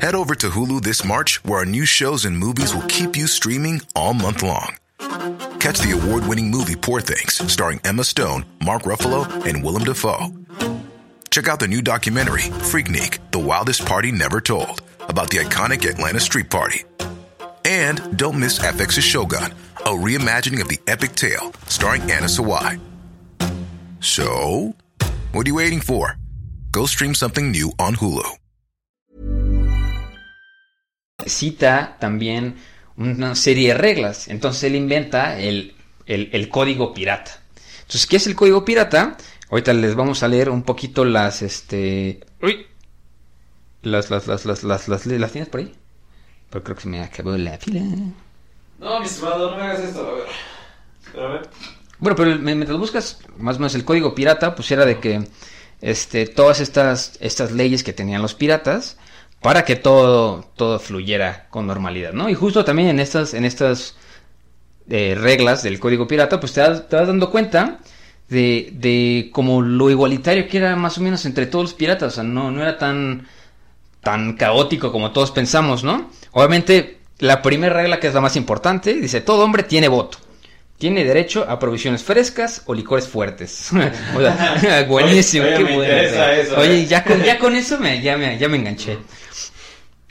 [0.00, 3.28] Head over to Hulu this March, where our new shows and movies will keep you
[3.28, 4.74] streaming all month long.
[5.60, 10.32] Catch the award winning movie Poor Things, starring Emma Stone, Mark Ruffalo, and Willem Dafoe.
[11.30, 16.18] Check out the new documentary, Freaknik The Wildest Party Never Told, about the iconic Atlanta
[16.20, 16.82] Street Party.
[17.64, 22.78] And don't miss FX's Shogun, a reimagining of the epic tale, starring Anna Sawai.
[24.00, 24.74] So,
[25.32, 26.16] what are you waiting for?
[26.72, 28.38] Go stream something new on Hulu.
[32.00, 32.56] también
[32.96, 34.28] una serie de reglas.
[34.28, 35.74] Entonces él inventa el,
[36.06, 37.40] el- el código pirata.
[37.82, 39.16] Entonces, ¿qué es el código pirata?
[39.50, 42.20] Ahorita les vamos a leer un poquito las, este...
[42.40, 42.66] Uy.
[43.82, 45.74] Las, las, las, las, las, las, las tienes por ahí.
[46.50, 47.82] Pero creo que se me acabó la fila.
[48.82, 50.06] No, mi estimado, no me hagas esto.
[50.06, 51.30] A ver.
[51.30, 51.48] Ver.
[52.00, 55.24] Bueno, pero mientras buscas más o menos el código pirata, pues era de que
[55.80, 58.98] este, todas estas, estas leyes que tenían los piratas
[59.40, 62.28] para que todo, todo fluyera con normalidad, ¿no?
[62.28, 63.96] Y justo también en estas, en estas
[64.90, 67.78] eh, reglas del código pirata, pues te, te vas dando cuenta
[68.28, 72.14] de, de como lo igualitario que era más o menos entre todos los piratas.
[72.14, 73.28] O sea, no, no era tan,
[74.00, 76.10] tan caótico como todos pensamos, ¿no?
[76.32, 80.18] Obviamente, la primera regla que es la más importante, dice, todo hombre tiene voto.
[80.78, 83.70] Tiene derecho a provisiones frescas o licores fuertes.
[84.16, 85.84] O sea, buenísimo, Oye, qué bueno.
[85.84, 86.86] eso, Oye, eh.
[86.86, 88.98] ya con, ya con eso me, ya, me, ya me enganché.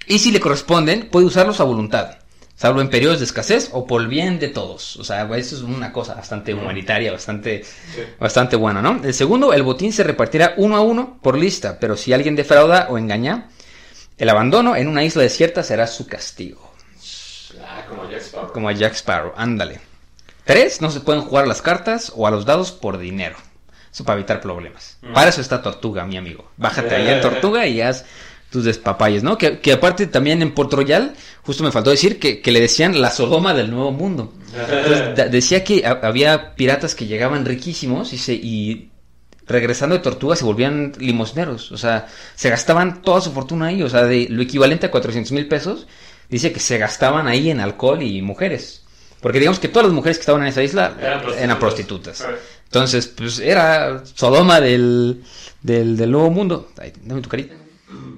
[0.08, 2.18] Y si le corresponden, puede usarlos a voluntad,
[2.56, 4.98] salvo en periodos de escasez o por el bien de todos.
[4.98, 7.64] O sea, eso es una cosa bastante humanitaria, bastante,
[8.20, 9.02] bastante buena, ¿no?
[9.04, 12.88] El segundo, el botín se repartirá uno a uno por lista, pero si alguien defrauda
[12.90, 13.50] o engaña,
[14.18, 16.71] el abandono en una isla desierta será su castigo.
[18.52, 18.70] Como Jack Sparrow.
[18.70, 19.80] Como a Jack Sparrow, ándale.
[20.44, 23.38] Tres, no se pueden jugar a las cartas o a los dados por dinero.
[23.94, 24.98] Eso para evitar problemas.
[25.14, 26.50] Para eso está Tortuga, mi amigo.
[26.58, 28.06] Bájate allá en Tortuga y haz
[28.50, 29.38] tus despapayes, ¿no?
[29.38, 33.00] Que, que aparte también en Port Royal, justo me faltó decir que, que le decían
[33.02, 34.34] la Sodoma del Nuevo Mundo.
[34.54, 38.90] Entonces, da- decía que ha- había piratas que llegaban riquísimos y, se, y
[39.48, 41.72] regresando de Tortuga se volvían limosneros.
[41.72, 43.84] O sea, se gastaban toda su fortuna ahí.
[43.84, 45.88] O sea, de lo equivalente a 400 mil pesos,
[46.32, 48.82] dice que se gastaban ahí en alcohol y mujeres.
[49.22, 51.44] Porque digamos que todas las mujeres que estaban en esa isla Eran prostitutas.
[51.44, 52.20] eran prostitutas.
[52.28, 52.38] Right.
[52.66, 55.22] Entonces, pues era Sodoma del,
[55.62, 56.72] del, del Nuevo Mundo.
[56.80, 57.54] Ay, dame tu carita.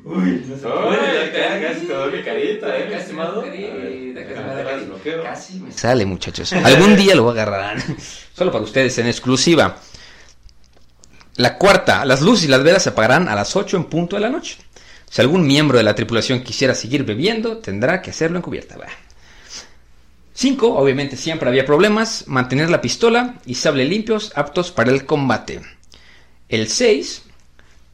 [0.06, 2.88] Uy, ya casi te doy mi carita, ¿eh?
[2.91, 4.15] Casi me doy.
[5.23, 6.54] Casi me sale, muchachos.
[6.63, 7.84] Algún día lo agarrarán.
[8.34, 9.78] Solo para ustedes, en exclusiva.
[11.36, 14.21] La cuarta, las luces y las velas se apagarán a las 8 en punto de
[14.21, 14.58] la noche.
[15.13, 18.78] Si algún miembro de la tripulación quisiera seguir bebiendo, tendrá que hacerlo en cubierta.
[18.80, 18.88] Bah.
[20.34, 22.23] Cinco, obviamente siempre había problemas.
[22.26, 25.62] Mantener la pistola y sable limpios, aptos para el combate.
[26.49, 27.26] El 6,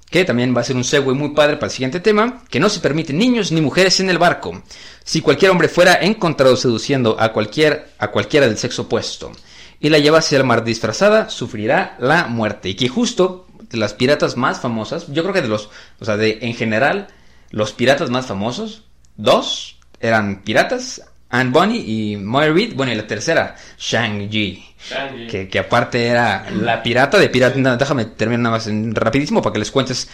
[0.10, 2.70] que también va a ser un segue muy padre para el siguiente tema, que no
[2.70, 4.64] se permiten niños ni mujeres en el barco.
[5.04, 9.34] Si cualquier hombre fuera encontrado seduciendo a, cualquier, a cualquiera del sexo opuesto
[9.82, 12.70] y la llevase al mar disfrazada, sufrirá la muerte.
[12.70, 16.18] Y que justo de las piratas más famosas, yo creo que de los, o sea,
[16.18, 17.08] de en general,
[17.52, 18.84] los piratas más famosos,
[19.18, 21.78] dos eran piratas, Anne Bonny
[22.14, 24.66] y Moy Reed, bueno, y la tercera, Shang-Chi.
[24.90, 25.28] Shang-Chi.
[25.28, 27.56] Que, que aparte era la pirata de pirata.
[27.60, 30.10] no, déjame terminar nada más en- rapidísimo para que les cuentes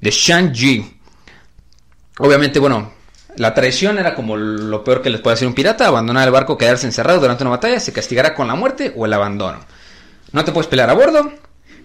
[0.00, 0.96] de Shang-Chi.
[2.18, 2.92] Obviamente, bueno,
[3.36, 6.58] la traición era como lo peor que les puede hacer un pirata, abandonar el barco,
[6.58, 9.58] quedarse encerrado durante una batalla, se castigará con la muerte o el abandono.
[10.32, 11.32] No te puedes pelear a bordo,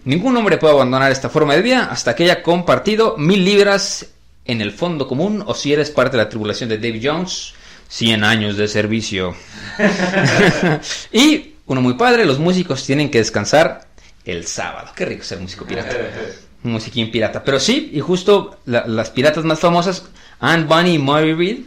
[0.05, 4.07] ningún hombre puede abandonar esta forma de vida hasta que haya compartido mil libras
[4.45, 7.53] en el fondo común o si eres parte de la tribulación de Dave Jones,
[7.89, 9.35] 100 años de servicio.
[11.11, 13.87] y uno muy padre, los músicos tienen que descansar
[14.23, 14.91] el sábado.
[14.95, 15.95] Qué rico ser músico pirata.
[16.63, 17.43] Un musiquín pirata.
[17.43, 20.05] Pero sí, y justo la- las piratas más famosas,
[20.39, 21.59] Anne Bunny y Mary Reed,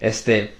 [0.00, 0.54] este,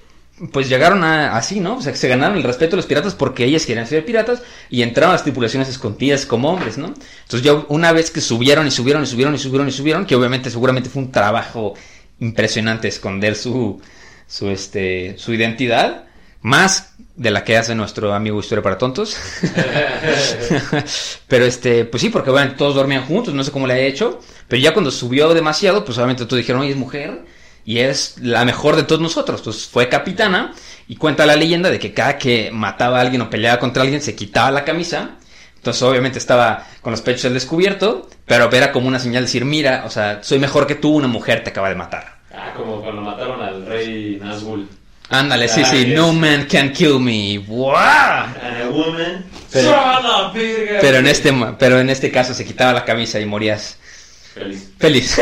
[0.53, 1.77] pues llegaron a, así, ¿no?
[1.77, 4.42] O sea, que se ganaron el respeto de los piratas porque ellas querían ser piratas
[4.68, 6.88] y entraron a las tripulaciones escondidas como hombres, ¿no?
[6.88, 10.14] Entonces ya una vez que subieron y subieron y subieron y subieron y subieron, que
[10.14, 11.75] obviamente seguramente fue un trabajo
[12.20, 13.81] impresionante esconder su,
[14.27, 16.05] su, este, su identidad,
[16.42, 19.16] más de la que hace nuestro amigo Historia para Tontos.
[21.29, 24.20] pero este, pues sí, porque obviamente todos dormían juntos, no sé cómo le haya hecho,
[24.49, 27.25] pero ya cuando subió demasiado, pues obviamente todos dijeron, oye, es mujer
[27.66, 29.40] y es la mejor de todos nosotros.
[29.40, 30.55] Entonces fue capitana
[30.87, 34.00] y cuenta la leyenda de que cada que mataba a alguien o peleaba contra alguien
[34.00, 35.16] se quitaba la camisa.
[35.57, 39.44] Entonces obviamente estaba con los pechos al descubierto, pero era como una señal de decir,
[39.44, 42.18] mira, o sea, soy mejor que tú, una mujer te acaba de matar.
[42.33, 44.68] Ah, como cuando mataron al rey Nazgul.
[45.09, 47.38] Ándale, sí, Ah, sí, no man can kill me.
[47.38, 47.74] ¡Wow!
[47.74, 49.24] And a woman.
[49.52, 50.33] Pero-.
[50.81, 53.79] Pero en este, pero en este caso se quitaba la camisa y morías
[54.37, 54.70] Feliz.
[54.79, 55.18] feliz.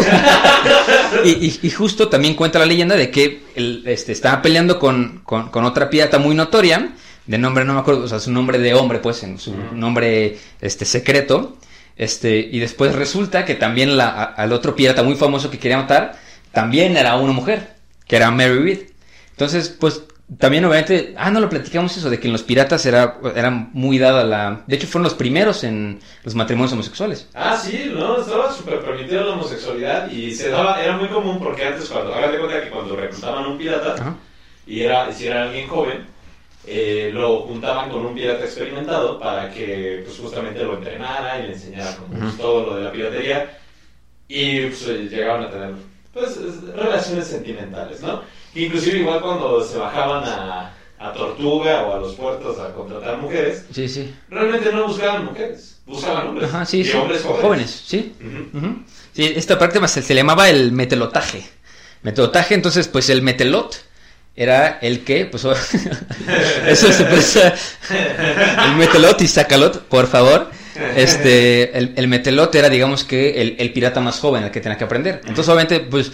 [1.25, 5.21] y, y- y justo también cuenta la leyenda de que él este, estaba peleando con,
[5.25, 6.95] con- con otra pirata muy notoria,
[7.27, 10.39] de nombre no me acuerdo, o sea, su nombre de hombre, pues, en su nombre
[10.61, 11.57] este, secreto.
[11.97, 15.77] Este, y después resulta que también la, a- al otro pirata muy famoso que quería
[15.79, 16.19] matar,
[16.51, 17.75] también era una mujer,
[18.09, 18.79] que era Mary Reed.
[19.31, 20.03] Entonces, pues,
[20.39, 23.99] también obviamente, ah, no lo platicamos eso, de que en los piratas era, era muy
[23.99, 24.63] dada la...
[24.67, 27.29] De hecho, fueron los primeros en los matrimonios homosexuales.
[27.35, 31.65] Ah, sí, no, estaba súper permitida la homosexualidad y se daba, era muy común porque
[31.67, 34.15] antes cuando, hágate cuenta que cuando reclutaban a un pirata Ajá.
[34.67, 36.07] y era, si era alguien joven,
[36.67, 41.53] eh, lo juntaban con un pirata experimentado para que pues justamente lo entrenara y le
[41.53, 43.59] enseñara pues, todo lo de la piratería
[44.27, 45.75] y pues, eh, llegaban a tener
[46.15, 48.23] pues es- relaciones sentimentales, ¿no?
[48.55, 53.65] Inclusive igual cuando se bajaban a, a Tortuga o a los puertos a contratar mujeres,
[53.75, 54.15] Sí, sí.
[54.31, 56.49] realmente no buscaban mujeres, buscaban hombres.
[56.49, 56.97] Ajá, sí, y sí.
[56.97, 57.43] hombres jóvenes.
[57.43, 58.15] jóvenes, sí.
[59.13, 61.45] Sí, esta práctica se, se le llamaba el metelotaje.
[62.03, 63.77] Metelotaje, entonces, pues el metelot
[64.37, 65.45] era el que, pues
[66.67, 67.53] eso se
[68.67, 70.51] el metelot y sacalot, por favor.
[70.97, 74.77] Este, el, el metelot era, digamos que, el, el, pirata más joven, el que tenía
[74.77, 75.21] que aprender.
[75.23, 76.13] Entonces, obviamente, pues,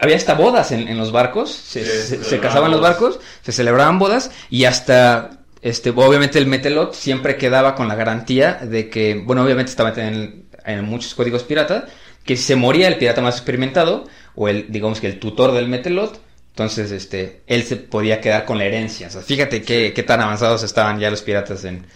[0.00, 3.98] había hasta bodas en, en los barcos, se, Sí, se, casaban los barcos, se celebraban
[3.98, 9.42] bodas, y hasta, este, obviamente el metelot siempre quedaba con la garantía de que, bueno,
[9.42, 11.84] obviamente estaba en, en muchos códigos piratas,
[12.24, 15.68] que si se moría el pirata más experimentado, o el, digamos que el tutor del
[15.68, 19.06] metelot, entonces, este, él se podía quedar con la herencia.
[19.06, 21.86] O sea, fíjate qué, qué tan avanzados estaban ya los piratas en,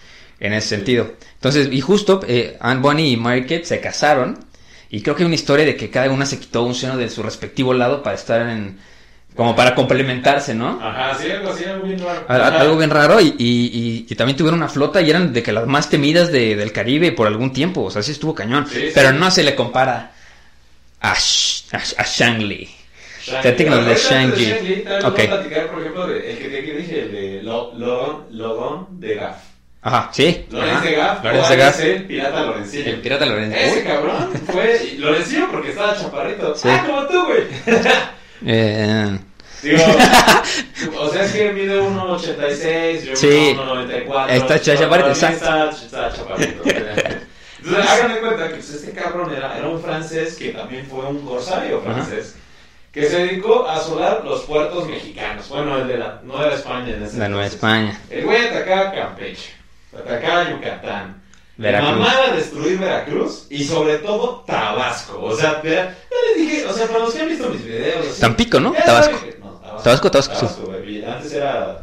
[0.42, 1.12] en ese sentido.
[1.34, 4.38] Entonces, y justo, eh, Anne Bonny y Mary Kate se casaron,
[4.90, 7.08] y creo que hay una historia de que cada una se quitó un seno de
[7.08, 8.78] su respectivo lado para estar en,
[9.36, 10.78] como para complementarse, ¿no?
[10.82, 12.24] Ajá, sí, algo así, algo bien raro.
[12.28, 12.60] Ajá.
[12.60, 15.52] Algo bien raro y, y- y- y también tuvieron una flota y eran de que
[15.52, 17.82] las más temidas de- del Caribe por algún tiempo.
[17.84, 18.66] O sea, sí estuvo cañón.
[18.68, 18.90] Sí, sí.
[18.94, 20.12] Pero no se le compara
[21.00, 23.40] a, Sh- a, a.
[23.42, 24.84] Te tengo el de Shang-Chi.
[25.04, 25.18] Ok.
[25.20, 29.14] a platicar, por ejemplo, de, el que te dije, el de Lo- Logon, Logon de
[29.14, 29.36] Gaff.
[29.84, 30.46] Ajá, sí.
[30.50, 30.84] Lorenz Ajá.
[30.84, 31.80] de Gaff, Lorenz o de Gaff.
[31.80, 32.90] el pirata Lorencillo.
[32.90, 33.56] El pirata Lorenzo.
[33.58, 33.84] Ese Uy.
[33.84, 36.54] cabrón fue Lorencillo porque estaba chaparrito.
[36.54, 36.68] Sí.
[36.70, 37.42] Ah, como tú, güey.
[38.44, 39.18] Eh,
[39.62, 39.78] Digo,
[40.98, 43.26] o sea, es que mide 1.86, yo Sí.
[43.28, 44.30] mido 1.94.
[44.30, 45.36] Está chaparrito, exacto.
[45.44, 46.62] Está, está chaparrito.
[46.64, 51.24] Entonces, háganme cuenta que pues, este cabrón era, era un francés que también fue un
[51.24, 52.34] corsario francés.
[52.90, 55.48] Que se dedicó a asolar los puertos mexicanos.
[55.48, 57.46] Bueno, el de la Nueva España en ese la Nueva.
[57.46, 57.98] España.
[58.10, 59.52] El güey atacaba Campeche,
[59.98, 61.22] atacaba Yucatán,
[61.56, 61.90] Veracruz.
[61.90, 65.20] mamaba destruir Veracruz y sobre todo Tabasco.
[65.22, 68.06] O sea, yo les dije, o sea, para los que han visto mis videos.
[68.08, 68.72] así, Tampico, ¿no?
[68.74, 69.16] ya Tabasco.
[69.18, 69.50] saben que- no,
[69.82, 70.62] Tabasco, Tabasco, sí.
[70.64, 71.04] güey.
[71.04, 71.82] Antes era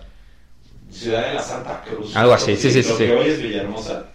[0.92, 2.16] Ciudad de la Santa Cruz.
[2.16, 3.06] Algo así, sí, sí, sí, Lo sí.
[3.06, 4.06] que hoy es Villahermosa.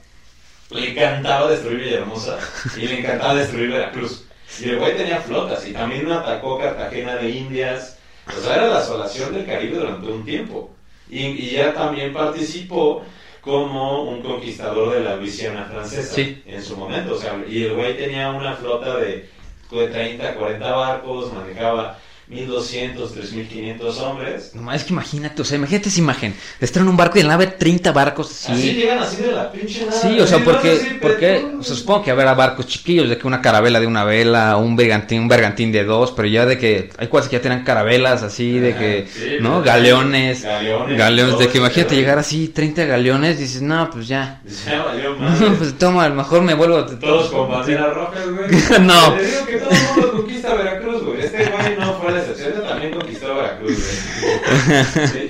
[0.71, 2.39] Le encantaba destruir Villahermosa
[2.77, 4.25] y le encantaba destruir Veracruz.
[4.61, 7.99] Y el güey tenía flotas y también atacó Cartagena de Indias.
[8.27, 10.71] O sea, era la asolación del Caribe durante un tiempo.
[11.11, 13.05] Y, y ya también participó
[13.45, 16.43] como un conquistador de la Luisiana francesa Sí.
[16.47, 17.15] en su momento.
[17.15, 19.29] O sea, y el güey tenía una flota de,
[19.71, 24.51] de 30, 40 barcos, manejaba 1200, 3500 hombres.
[24.55, 26.35] No, es que imagínate, o sea, imagínate esa imagen.
[26.61, 28.53] Estar en un barco y en la nave 30 barcos así.
[28.53, 30.01] Así llegan así de la pinche nada.
[30.01, 33.27] Sí, o sea, porque, porque pero- o sea, supongo que habrá barcos chiquillos, de que
[33.27, 36.91] una carabela de una vela, un bergantín, un bergantín de dos, pero ya de que
[36.99, 39.63] hay cuates que ya tenían carabelas así, de que, sí, ¿no?
[39.63, 44.41] Galeones, Galeones, galeones, de que imagínate llegar así, 30 galeones, dices, no, pues ya.
[44.67, 45.51] Ya valió madre.
[45.59, 46.85] pues toma, a lo mejor me vuelvo.
[46.85, 48.81] Todos con banderas rojas, güey.
[48.81, 49.13] No.
[49.15, 51.21] Te digo que todo el mundo conquista Veracruz, güey.
[51.21, 52.13] Este güey no fue
[52.67, 53.79] también conquistó Veracruz,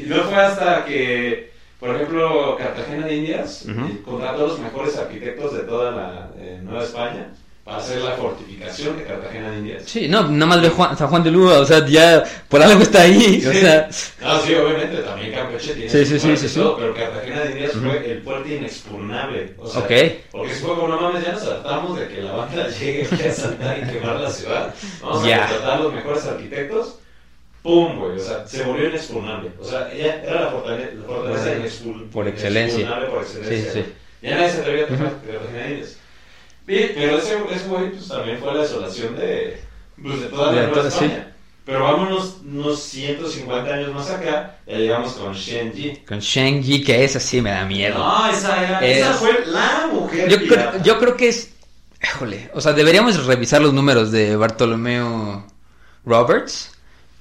[0.02, 4.96] Y no fue hasta que, por ejemplo, Cartagena de Indias eh, contrató a los mejores
[4.96, 7.32] arquitectos de toda la eh, Nueva España
[7.64, 9.82] para hacer la fortificación de Cartagena de Indias.
[9.86, 12.82] Sí, no, nada más ve Juan, San Juan de Lua, o sea, ya por algo
[12.82, 13.60] está ahí, o Sí.
[13.60, 13.88] sea.
[14.20, 17.74] No, sí, obviamente también Campeche tiene Sí, sí, sí, sí, todo, pero Cartagena de Indias
[17.74, 17.86] Ujú.
[17.88, 19.54] fue el puerto inexpugnable.
[19.58, 19.90] O sea, Ok.
[20.30, 23.30] Porque si fue como, no mames, ya nos adaptamos de que la banda llegue a
[23.30, 24.74] asaltar y quemar la ciudad.
[25.00, 25.44] Vamos Ya.
[25.44, 26.98] a contratar a los mejores arquitectos.
[27.62, 28.16] ¡Pum, güey!
[28.16, 29.50] O sea, se volvió inexpugnable.
[29.58, 32.74] O sea, ella era la fortaleza, la fortaleza inexpul- por excelencia.
[32.80, 33.72] inexpugnable por excelencia.
[33.72, 33.92] Sí, sí.
[34.20, 35.96] Ya nadie se atrevía a tocar Cartagena de Indias.
[36.66, 39.60] Y- pero ese, ese güey pues, también fue la desolación de,
[40.02, 40.88] pues, de toda la Nueva.
[40.88, 41.30] España.
[41.66, 45.96] Pero vámonos unos 150 años más acá, ya llegamos con Shenji.
[46.06, 47.98] Con Shang-Yi, que esa sí me da miedo.
[47.98, 51.50] No, esa, era, Es- esa fue la mujer Yo creo, yo creo que es.
[52.02, 52.50] Híjole.
[52.52, 55.46] O sea, deberíamos revisar los números de Bartolomeo
[56.04, 56.70] Roberts.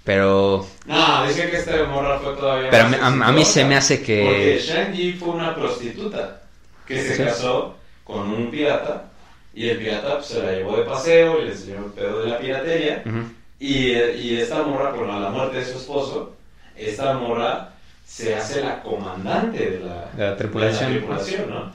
[0.04, 0.68] Pero.
[0.86, 4.02] No, dice que esta morra fue todavía Pero más a- a- mí se me hace
[4.04, 6.42] que- Porque Shang-Yi fue una prostituta
[6.86, 7.24] que se Sí.
[7.24, 9.06] casó con un pirata
[9.54, 12.30] y el pirata pues, se la llevó de paseo y le enseñó el pedo de
[12.30, 13.20] la piratería ujú,
[13.60, 16.36] y, y esta morra, por la muerte de su esposo,
[16.76, 17.70] esta morra
[18.06, 20.80] se hace la comandante de la, De la tripulación.
[20.80, 21.72] de la tripulación, ¿no?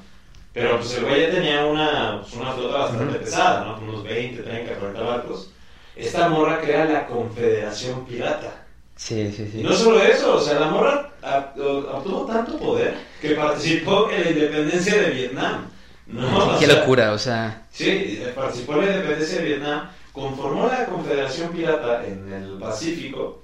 [0.53, 3.79] Pero pues el güey ya tenía una, pues, una flota bastante pesada, ¿no?
[3.79, 5.51] Unos 20, 30, 40 barcos.
[5.95, 8.65] Esta morra crea la Confederación Pirata.
[8.97, 9.63] Sí, sí, sí.
[9.63, 11.11] No solo eso, o sea, la morra
[11.93, 15.71] obtuvo tanto poder que participó en la independencia de Vietnam.
[16.09, 16.55] ¿No?
[16.55, 17.67] O Qué sea, locura, o sea.
[17.71, 23.43] Sí, participó en la independencia de Vietnam, conformó la Confederación Pirata en el Pacífico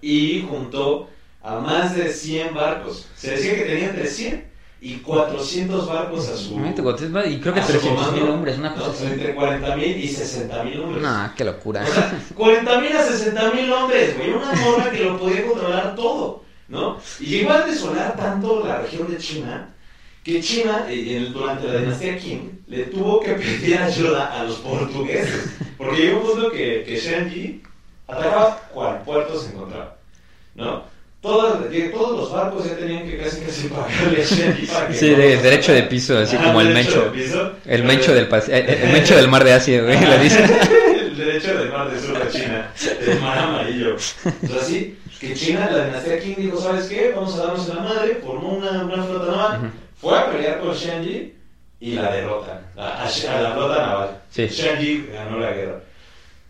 [0.00, 1.08] y juntó
[1.42, 3.08] a más de 100 barcos.
[3.16, 4.48] Se decía que tenía entre 100
[4.80, 6.54] y 400 barcos a su...
[6.54, 9.06] Y creo que a su 300 mil hombres, una cosa No, así.
[9.06, 11.02] Entre 40 mil y 60 mil hombres.
[11.02, 11.82] No, qué locura.
[11.82, 14.30] O sea, 40 mil a 60 mil hombres, güey.
[14.30, 16.98] Una morra que lo podía controlar todo, ¿no?
[17.18, 19.74] Y llegó a desolar tanto la región de China
[20.28, 25.54] que China, eh, durante la dinastía Qing, le tuvo que pedir ayuda a los portugueses.
[25.78, 27.62] Porque llegó un punto que, que Shenji
[28.06, 29.96] atacaba cual puerto se encontraba,
[30.54, 30.82] ¿no?
[31.70, 35.10] que todos los barcos ya tenían que casi casi pagarle a Shenji para que Sí,
[35.10, 37.04] no- de derecho de piso, así Ajá, como el mencho.
[37.04, 37.52] de piso.
[37.66, 40.44] El mencho del, Pac- el, el mencho del mar de Asia, güey, le dicen.
[41.00, 42.70] el derecho del mar del sur de China,
[43.06, 43.96] el mar amarillo.
[44.24, 47.12] Entonces, así, que China, la dinastía Qing dijo, ¿sabes qué?
[47.16, 50.72] Vamos a darnos en la madre, formó una, una flota naval, fue a pelear con
[50.74, 51.34] Shenji
[51.80, 54.20] y la derrotan, a, a- la flota naval.
[54.30, 54.46] Sí.
[54.46, 55.80] Shenji ganó la guerra.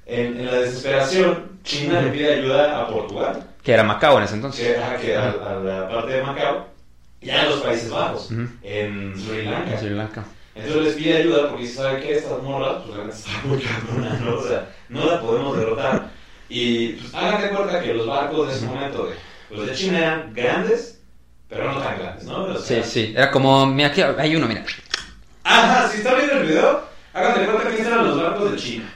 [0.06, 4.34] En, en la desesperación, China le pide ayuda a Portugal, Que era Macao en ese
[4.36, 4.66] entonces.
[4.66, 6.66] que, a, que a, a la parte de Macao,
[7.20, 8.48] y a los Países Bajos, Ujú.
[8.62, 9.72] en Sri Lanka.
[9.72, 10.24] En Sri Lanka.
[10.54, 14.14] Entonces les pide ayuda porque sabe que estas morras, pues la neta está muy cabrona,
[14.24, 14.34] ¿no?
[14.38, 16.08] O sea, no la podemos derrotar.
[16.48, 19.14] Y pues, hagan de cuenta que los barcos de ese momento, de,
[19.54, 20.97] los de China eran grandes,
[21.48, 22.44] pero no tan grandes, ¿no?
[22.44, 23.12] O Sí, sea, sí.
[23.16, 24.64] Era como, mira, aquí hay uno, mira.
[25.44, 26.82] Ajá, si están viendo el video,
[27.14, 28.94] hagan de cuenta que estos eran los barcos de China.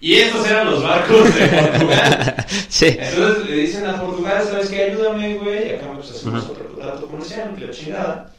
[0.00, 2.46] Y estos eran los barcos de Portugal.
[2.68, 2.96] Sí.
[2.98, 4.82] Entonces le dicen a Portugal, ¿sabes qué?
[4.84, 5.68] Ayúdame, güey.
[5.70, 8.32] Y acá pues hacemos otro trato comercial, la chingada.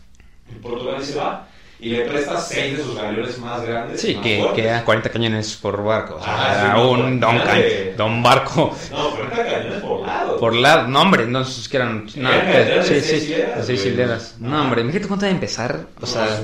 [0.49, 1.47] Y Portugal se va
[1.79, 4.01] y le presta seis de sus galeones más grandes.
[4.01, 4.55] Sí, más que, fuertes.
[4.61, 6.15] que eran 40 cañones por barco.
[6.19, 8.75] O sea, sí, no, un por- don, don barco.
[8.91, 10.37] No, 40 cañones por lado.
[10.39, 12.07] Por lado, no hombre, no, esos que eran.
[12.15, 12.47] No, eran
[12.79, 14.35] de sí, seis sí, hileras, seis hileras.
[14.39, 15.87] No, hombre, imagínate cuánto debe empezar.
[15.97, 16.41] O No, sea, es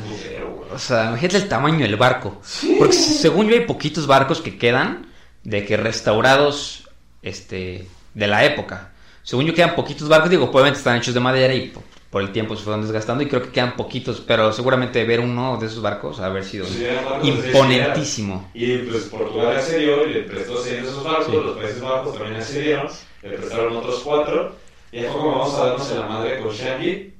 [0.73, 2.41] o sea, imagínate el tamaño del barco.
[2.77, 5.07] Porque según yo hay poquitos barcos que quedan
[5.43, 6.89] de que restaurados
[7.21, 8.89] este de la época.
[9.23, 11.71] Según yo quedan poquitos barcos, digo, probablemente están hechos de madera y
[12.13, 15.57] por el tiempo se fueron desgastando y creo que quedan poquitos, pero seguramente ver uno
[15.57, 16.85] de esos barcos ha haber sido Sí,
[17.23, 18.51] imponentísimo.
[18.53, 21.31] Y pues Portugal accedió y le prestó seis de esos barcos, Sí.
[21.33, 22.87] los Países Bajos también accedieron,
[23.23, 24.55] le prestaron otros cuatro,
[24.91, 27.13] y fue como vamos a darnos en la madre con Shangi.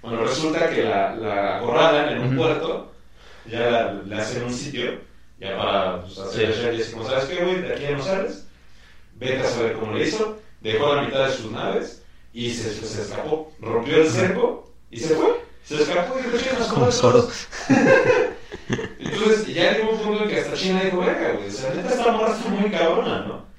[0.00, 2.36] Bueno, resulta que la, la acorralan en un Ujú.
[2.36, 2.92] puerto,
[3.44, 5.00] ya la- le hacen un sitio,
[5.38, 6.62] ya para pues, hacer Sí.
[6.62, 7.60] Shangi así como, ¿sabes qué, güey?
[7.60, 8.46] De aquí ya no sales,
[9.16, 11.99] vete a saber cómo le hizo, dejó la mitad de sus naves
[12.32, 15.40] y se, se escapó, rompió el cerco y se fue.
[15.64, 17.46] Se escapó y dijo, "Chingas, Como todos".
[18.98, 21.90] Entonces ya llegó un punto en que hasta China dijo, verga, güey, o sea, neta
[21.90, 23.50] esta morra está muy cabrona, ¿no?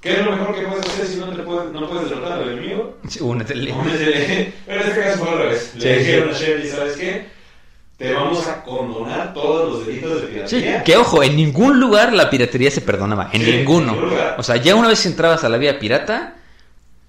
[0.00, 2.48] ¿Qué es lo mejor que puedes hacer si no, te puedes, no puedes derrotar al
[2.52, 2.96] enemigo?
[3.08, 3.72] Sí, únetele.
[3.72, 4.54] Únete.
[4.66, 5.70] Pero en este caso fue al revés.
[5.74, 6.44] Sí, Le dijeron sí.
[6.44, 7.26] a Shelly, ¿sabes qué?
[7.98, 10.84] Te vamos a condonar todos los delitos de Sí, piratería.
[10.84, 13.92] que ojo, en ningún lugar la piratería se perdonaba, en Sí, ninguno.
[13.94, 14.18] en ningún.
[14.38, 16.36] O sea, ya una vez entrabas a la vía pirata,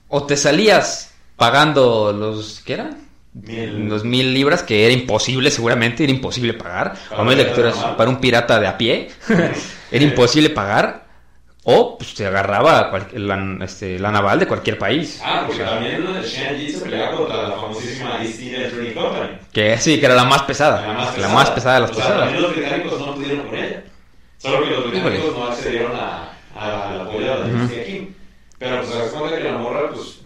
[0.09, 2.89] o te salías pagando los, ¿qué era?
[3.33, 3.87] Mil.
[3.87, 6.95] Los mil libras, que era imposible, seguramente, era imposible pagar.
[7.09, 7.95] Para O de eras normal.
[7.95, 9.09] para un pirata de a pie,
[9.91, 11.07] era imposible pagar.
[11.63, 15.21] O pues, te agarraba cual- la, este, la naval de cualquier país.
[15.23, 19.29] Ah, porque O sea, también Shanji se peleaba contra la famosísima East India Trading Company.
[19.51, 20.87] Que sí, que era la más pesada.
[20.87, 22.19] La más pesada, de las o sea, pesadas.
[22.23, 23.83] También los británicos no pudieron con ella.
[24.37, 28.13] Solo que los británicos no accedieron a, a, al apoyo de la dinastía Kim.
[28.59, 30.19] Pero pues se das cuenta que la morra pues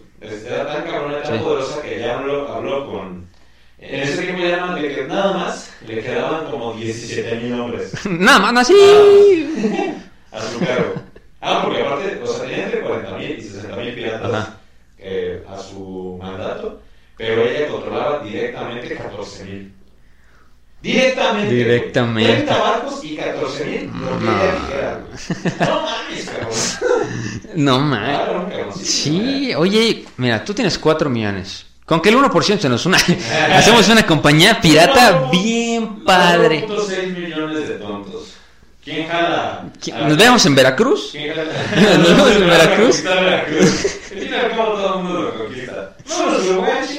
[0.44, 1.44] era tan cabrona, tan Sí.
[1.44, 3.24] poderosa que ya habló, habló con...
[3.78, 7.52] En ese tiempo ya nada más, le que- nada más le quedaban como 17 mil
[7.60, 8.74] hombres Nada más, así.
[10.32, 10.94] a su cargo.
[11.40, 14.48] Ah, porque aparte, o sea, tenía entre 40 mil y 60 mil piratas
[14.98, 16.80] eh, a su mandato,
[17.18, 19.72] pero ella controlaba directamente 14 mil.
[20.84, 21.46] Directamente.
[21.46, 21.56] güey.
[21.64, 22.32] Directamente.
[22.32, 23.90] 30 barcos y 14 mil.
[23.92, 24.10] No.
[25.66, 26.50] No mames, cabrón.
[27.56, 27.88] No.
[27.90, 28.72] Claro, cabrón.
[28.82, 31.66] Sí, oye, mira, tú tienes 4 millones.
[31.86, 32.98] Con que el 1% se nos una.
[33.52, 36.66] Hacemos una compañía pirata bien padre.
[36.68, 38.34] 1.6 millones de tontos.
[38.82, 39.64] ¿Quién jala?
[39.82, 41.08] ¿Quién- ¿Nos vemos en Veracruz?
[41.12, 41.52] ¿Quién jala?
[41.98, 43.02] ¿Nos vemos en Veracruz?
[43.02, 43.70] Veracruz.
[44.10, 45.96] Fin y al cabo todo el mundo lo conquista.
[46.08, 46.90] No, los uruguayos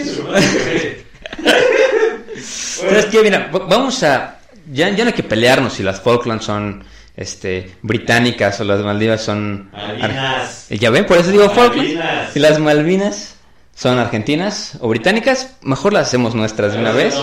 [2.46, 3.22] ¿Sabes qué?
[3.22, 4.39] Mira, va- vamos a.
[4.72, 6.84] Ya, ya no hay que pelearnos si las Falklands son
[7.16, 9.70] este, británicas o las Maldivas son.
[9.72, 10.68] Malvinas.
[10.70, 12.34] Ya ven, por eso digo Falklands.
[12.34, 13.36] Si las Malvinas
[13.76, 17.14] son argentinas o británicas, mejor las hacemos nuestras de una vez.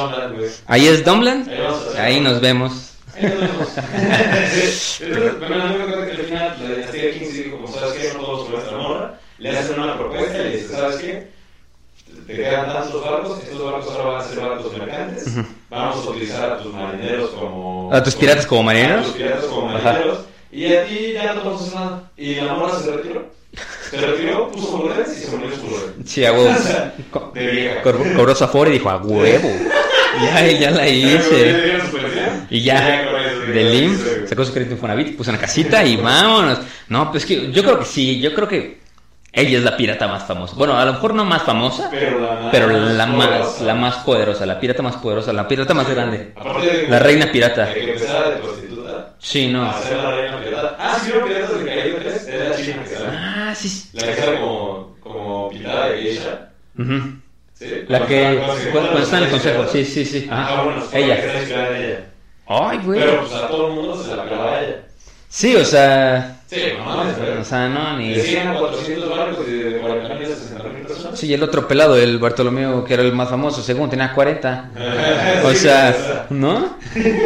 [0.67, 1.49] Ahí es Dumbland.
[1.99, 2.91] Ahí nos vemos.
[3.17, 3.69] Ahí nos vemos.
[5.03, 8.21] No me acuerdo que al final la dinastía King se dijo, como sabes qué, no
[8.21, 11.29] todos nuestra morra, le hacen una propuesta y le dice, ¿sabes qué?
[12.33, 15.27] Te quedan tantos barcos, estos barcos ahora van a ser barcos mercantes,
[15.69, 17.91] vamos a utilizar a tus marineros como...
[17.93, 19.01] ¿A tus piratas como marineros?
[19.01, 19.93] A tus piratas como Ajá.
[19.93, 20.19] marineros,
[20.51, 22.11] y a ti ya no te nada.
[22.17, 23.27] Y la morra se retiró.
[23.91, 25.95] Se retiró, puso bolones y se murió su bolón.
[26.07, 26.55] Sí, a huevo.
[27.35, 27.83] De vieja.
[27.83, 29.51] Cobró su aforo y dijo, a huevo.
[30.23, 31.81] Ya, ya la hice.
[32.51, 33.03] Y ya,
[33.51, 36.59] del IM, sacó su crédito en Fonavit, puso una casita y vámonos.
[36.89, 38.82] No, pues que yo creo que sí, yo creo que
[39.33, 40.55] ella es la pirata más famosa.
[40.57, 43.65] Bueno, a lo mejor no más famosa, Pero la, pero la más, poderosa.
[43.65, 46.35] la más poderosa, la pirata más poderosa, la pirata más grande.
[46.63, 47.67] De La reina pirata.
[47.67, 49.73] De que empezara de prostituta Sí, a no.
[49.83, 50.77] ser la reina pirata.
[50.79, 52.27] Ah, sí, vieron piratas de Caribe 3.
[52.29, 53.07] Era la china que sale.
[53.17, 53.89] Ah, sí.
[53.95, 56.49] La que sale como, como pintada de Geisha.
[56.79, 57.01] Ujú.
[57.55, 57.67] ¿Sí?
[57.89, 58.43] La que.
[58.73, 59.67] Cuando- está en el se consejo.
[59.73, 60.29] Sí, sí, sí.
[60.31, 60.59] Ajá.
[60.59, 61.17] Ah, bueno, ella.
[61.17, 62.05] Que en ella.
[62.49, 63.01] Ay, güey.
[63.01, 64.77] Pero pues a todo el mundo se la clavaba ella.
[65.29, 66.41] Sí, o sea.
[66.53, 66.61] Sí,
[67.19, 68.13] pero- O sea, no, ni.
[68.15, 71.19] De 100 a 400 barcos y de 40 mil a 60 mil personas.
[71.19, 74.71] Sí, el otro pelado, el Bartolomeo, que era el más famoso, según tenía 40.
[75.45, 76.77] O sea, ¿no?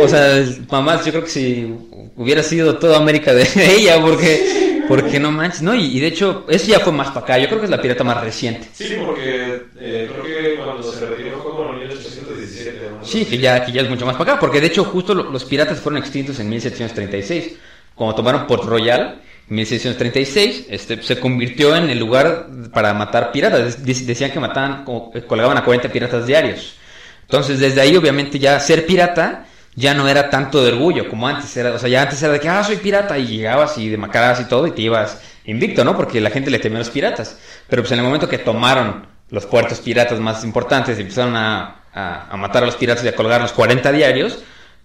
[0.01, 1.75] O sea, mamás, yo creo que si
[2.17, 3.47] hubiera sido toda América de
[3.77, 5.75] ella, porque, porque no manches, ¿no?
[5.75, 7.81] Y, y de hecho, eso ya fue más para acá, yo creo que es la
[7.83, 8.69] pirata más reciente.
[8.73, 12.81] Sí, porque eh, creo que cuando se retiró fue como en 1817.
[13.01, 13.05] ¿no?
[13.05, 15.31] Sí, que ya, que ya es mucho más para acá, porque de hecho justo lo-
[15.31, 17.53] los piratas fueron extintos en 1736,
[17.97, 19.23] cuando tomaron Port Royal.
[19.49, 23.85] En 1736 este, se convirtió en el lugar para matar piratas.
[23.85, 24.85] Dec- Decían que mataban,
[25.27, 26.75] colgaban a 40 piratas diarios.
[27.23, 31.55] Entonces, desde ahí, obviamente, ya ser pirata ya no era tanto de orgullo como antes.
[31.57, 34.41] Era, o sea, ya antes era de que, ah, soy pirata, y llegabas y demacrabas
[34.41, 35.97] y todo, y te ibas invicto, ¿no?
[35.97, 37.39] Porque la gente le temía a los piratas.
[37.69, 41.83] Pero pues en el momento que tomaron los puertos piratas más importantes y empezaron a,
[41.93, 44.39] a- a matar a los piratas y a colgar los 40 diarios,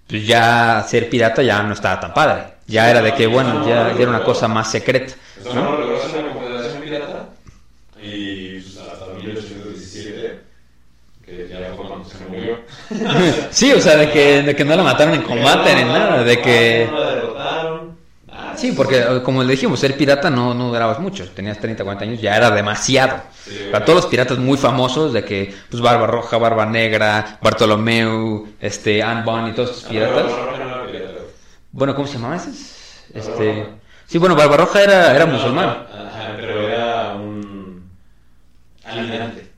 [0.08, 2.43] pues ya ser pirata ya no estaba tan padre.
[2.68, 5.14] Ya era de que, bueno, ya, era una cosa más secreta,
[5.54, 5.78] ¿no?
[6.34, 7.30] confederación pirata
[8.02, 10.39] y pues, hasta 1817,
[11.26, 12.60] que ya fue cuando se murió.
[13.52, 16.41] Sí, o sea, de que, de que no la mataron en combate ni nada, de
[16.41, 16.88] que...
[16.89, 17.97] No la derrotaron.
[18.28, 18.51] nada.
[18.62, 21.28] Sí, porque eh, como le dijimos, ser pirata no, no durabas mucho.
[21.32, 23.22] Tenías 30, 40 años, ya era demasiado.
[23.43, 28.47] Sí, Para todos los piratas muy famosos, de que, pues, Barba Roja, Barba Negra, Bartolomeu,
[28.59, 30.26] este, Anne Bonny y todos estos piratas.
[30.26, 31.22] No, no, no, no, pirata.
[31.72, 33.03] Bueno, ¿cómo se llamaban esos?
[33.14, 33.66] Este...
[34.05, 35.70] Sí, bueno, Barba Roja era, era musulmán.
[35.70, 37.89] Ajá, pero era un
[38.84, 39.49] almirante.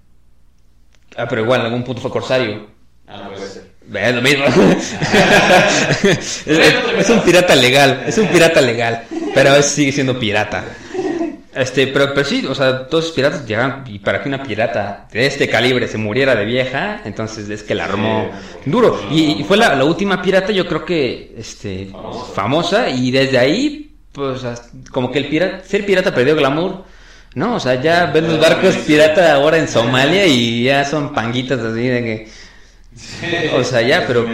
[1.18, 2.68] Ah, pero igual, en algún punto fue corsario.
[3.08, 3.72] Ah, no puede ser.
[3.96, 4.46] Es lo mismo.
[6.04, 10.64] es, es un pirata legal, es un pirata legal, pero sigue siendo pirata.
[11.56, 15.08] Este, pero, pero sí, o sea, todos los piratas llegaban y para que una pirata
[15.12, 18.32] de este calibre se muriera de vieja, entonces es que la armó
[18.66, 19.00] duro.
[19.12, 21.90] Y, y fue la, la última pirata, yo creo que, este,
[22.34, 22.90] Famosa.
[22.90, 24.42] y desde ahí, pues,
[24.92, 26.86] como que el pirata, ser pirata perdió glamour.
[27.36, 31.60] No, o sea, ya ves los barcos pirata ahora en Somalia y ya son panguitas
[31.60, 32.43] así de que...
[33.56, 34.26] O sea, ya, pero,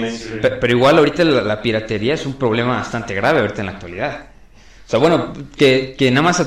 [0.59, 4.25] pero igual ahorita la, piratería es un problema bastante grave ahorita en la actualidad.
[4.85, 6.43] O sea, bueno, que, que nada más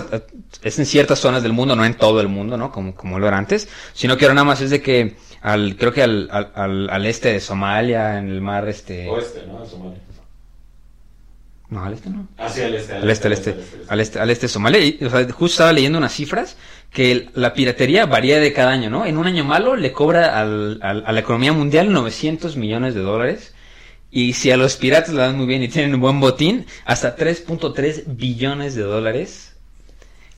[0.62, 2.72] es en ciertas zonas del mundo, no en todo el mundo, ¿no?
[2.72, 5.92] Como, como lo era antes, sino que ahora nada más es de que al, creo
[5.92, 9.08] que al, al, al- al este de Somalia, en el mar este...
[9.08, 9.64] Oeste, ¿no?
[9.64, 9.98] Somalia.
[11.72, 12.28] No, al este no.
[12.36, 12.92] Hacia el este.
[12.94, 13.54] Al este, al este,
[13.88, 14.80] al este, al este de Somalia.
[14.84, 16.56] Y, o sea, justo estaba leyendo unas cifras
[16.92, 19.06] que la piratería varía de cada año, ¿no?
[19.06, 23.00] En un año malo le cobra al- al- a la economía mundial 900 millones de
[23.00, 23.54] dólares.
[24.10, 27.16] Y si a los piratas le dan muy bien y tienen un buen botín, hasta
[27.16, 29.56] 3.3 billones de dólares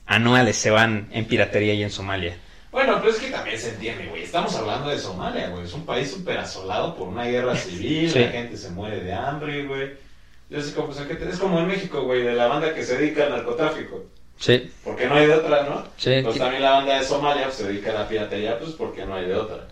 [0.05, 2.37] anuales se van en piratería y en Somalia.
[2.71, 4.23] Bueno, pero es que también se entiende, güey.
[4.23, 5.65] Estamos hablando de Somalia, güey.
[5.65, 8.09] Es un país súper asolado por una guerra civil.
[8.11, 8.19] Sí.
[8.19, 10.04] La gente se muere de hambre, güey.
[10.49, 12.73] Yo sé como, pues, ¿a qué te- es como en México, güey, de la banda
[12.73, 14.03] que se dedica al narcotráfico.
[14.37, 15.83] Sí, Porque no hay de otra, ¿no?
[15.97, 16.19] Sí.
[16.23, 19.15] Pues también la banda de Somalia pues, se dedica a la piratería, pues porque no
[19.15, 19.65] hay de otra.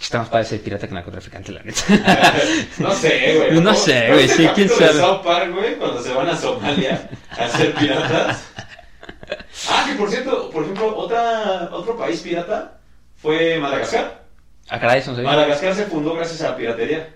[0.00, 1.82] estamos para ser pirata que narcotraficante, la neta.
[2.78, 3.50] No sé, güey.
[3.60, 4.92] No ¿Cómo- sé, ¿no güey, sí, quién de sabe.
[4.94, 8.44] South Park, güey, cuando se van a Somalia a ser piratas.
[9.70, 12.78] Ah, que por cierto, por ejemplo, otra, otro país pirata
[13.16, 14.22] fue Madagascar.
[14.68, 15.30] Ah, caray, eso no sabía.
[15.30, 17.14] Madagascar se fundó gracias a la piratería.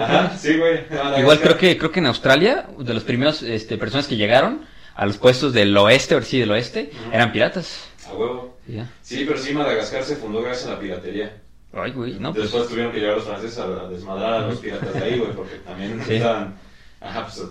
[0.00, 0.80] ¿Cómo Ajá, sí, güey.
[1.18, 5.06] Igual creo que creo que en Australia, de los primeros este, personas que llegaron a
[5.06, 7.88] los puestos del oeste, o sí, del oeste, eran piratas.
[8.08, 8.58] A huevo.
[8.66, 8.90] Ya.
[9.02, 11.36] Sí, pero sí, Madagascar se fundó gracias a la piratería.
[11.72, 12.44] Ay, güey, no, pues.
[12.44, 15.56] Después tuvieron que llegar los franceses a desmadrar a los piratas de ahí, güey, porque
[15.56, 16.14] también Sí.
[16.14, 16.54] estaban
[17.00, 17.46] ajá, pues,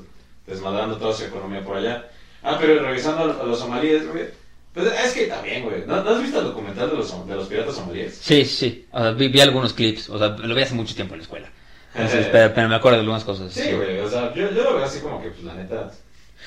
[0.46, 2.06] desmadrando toda su economía por allá.
[2.44, 4.26] Ah, pero regresando a los, somalíes, güey.
[4.74, 5.84] Pues es que también, güey.
[5.88, 8.16] ¿No, no has visto el documental de los, de los piratas somalíes?
[8.16, 8.86] Sí, sí.
[8.92, 10.10] O sea, vi, vi algunos clips.
[10.10, 11.50] O sea, lo vi hace mucho tiempo en la escuela.
[11.98, 13.52] Entonces, pero, pero me acuerdo de algunas cosas.
[13.52, 14.00] Sí, güey.
[14.00, 15.92] O sea, yo, yo lo veo así como que, pues la neta.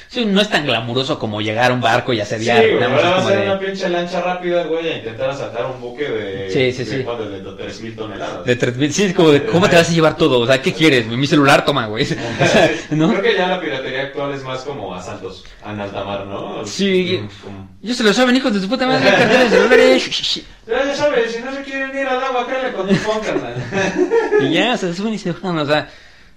[0.09, 2.63] Sí, no es tan glamuroso como llegar a un barco y Sí, asediar.
[2.67, 2.75] güey.
[2.81, 5.67] nada más Ahora va a ser de- una pinche lancha rápida, güey, a intentar asaltar
[5.67, 6.51] un buque de.
[6.51, 6.97] Sí, sí, sí.
[6.97, 8.45] De, de 3.000 toneladas.
[8.45, 10.41] de tres mil- sí, es como de, ¿cómo te vas a llevar todo?
[10.41, 11.07] O sea, ¿qué quieres?
[11.07, 12.07] Mi celular, toma, güey.
[12.91, 13.11] ¿No?
[13.11, 16.65] Creo que ya la piratería actual es más como asaltos en alta mar, ¿no?
[16.67, 17.21] Sí.
[17.45, 20.45] Como- Yo se lo saben, hijos de su puta madre, carteras de celulares.
[20.71, 23.55] Ya, ya sabes, si no se quieren ir al agua, cállale con tu phone, carnal.
[24.43, 25.89] Y ya, se suben y se van, o sea,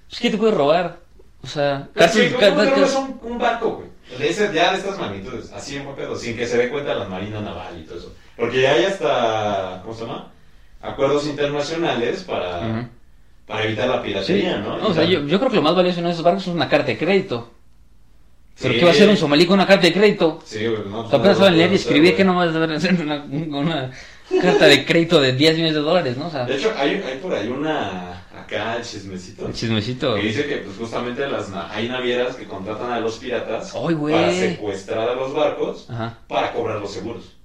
[0.10, 1.03] pues, ¿qué te puede robar?
[1.44, 3.88] O sea, casi, sí, ¿cómo casi- casi- un, un barco, güey?
[4.20, 6.94] De ese, ya de estas magnitudes, así en buen pedo, sin que se dé cuenta
[6.94, 8.14] la marina naval y todo eso.
[8.38, 10.32] Porque ya hay hasta, ¿cómo se llama?
[10.82, 12.90] Acuerdos internacionales para,
[13.48, 14.76] para evitar la Sí, piratería, ¿no?
[14.88, 16.88] o sea, yo, yo creo que lo más valioso en esos barcos es una carta
[16.88, 17.52] de crédito.
[18.62, 18.80] ¿Pero Sí.
[18.80, 20.40] qué va a hacer un somalí con una carta de crédito?
[20.46, 21.00] Sí, güey, no.
[21.02, 22.94] O sea, apenas no, saben leer y no, escribir no, que no vas a hacer
[23.02, 23.92] una, una
[24.42, 26.28] carta de crédito de 10 millones de dólares, ¿no?
[26.28, 28.23] O sea, De hecho, hay, hay por ahí una.
[28.44, 29.48] Acá, chismecito.
[29.48, 30.16] el chismecito.
[30.16, 34.32] Que dice que, pues, justamente las, na- hay navieras que contratan a los piratas para
[34.34, 36.18] secuestrar a los barcos Ajá.
[36.28, 37.36] para cobrar los seguros.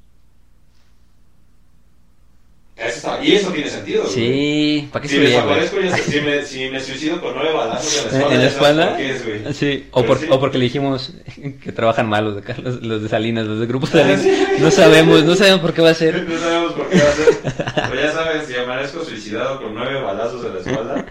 [2.78, 4.02] Eso está- y eso tiene sentido.
[4.04, 4.14] güey.
[4.14, 7.96] Sí, ¿para qué Si se desaparezco, ya si me, si me suicido con nueve balazos
[7.96, 8.88] en la espalda, ¿En la ya sabes espalda?
[8.88, 9.54] por qué es, güey.
[9.54, 10.26] Sí, o, Pero por- sí.
[10.30, 11.12] o porque le dijimos
[11.64, 14.22] que trabajan mal los de, Carlos- los de Salinas, los de Grupo Salinas.
[14.22, 14.30] sí.
[14.60, 16.22] No sabemos, no sabemos por qué va a ser.
[16.28, 17.88] No sabemos por qué va a ser.
[17.90, 21.06] Pero ya sabes, si amanezco suicidado con nueve balazos en la espalda.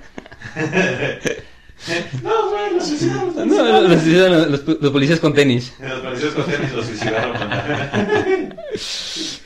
[2.23, 3.33] no, güey, los suicidaron.
[3.35, 5.73] Los No, los, los- los- los policías con tenis.
[5.81, 7.33] Los policías con tenis los suicidaron.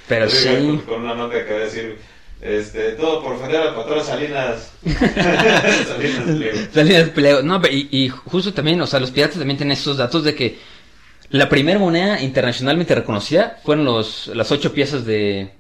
[0.08, 0.48] Pero sí.
[0.48, 1.98] Con, con una nota que a decir,
[2.42, 4.72] este, todo por ofender al patrón Salinas.
[4.84, 6.58] Salinas Pliego.
[6.74, 7.42] Salinas Pliego.
[7.44, 10.58] No, y, y justo también, o sea, los piratas también tienen estos datos de que
[11.30, 15.52] la primera moneda internacionalmente reconocida fueron los, las ocho piezas de...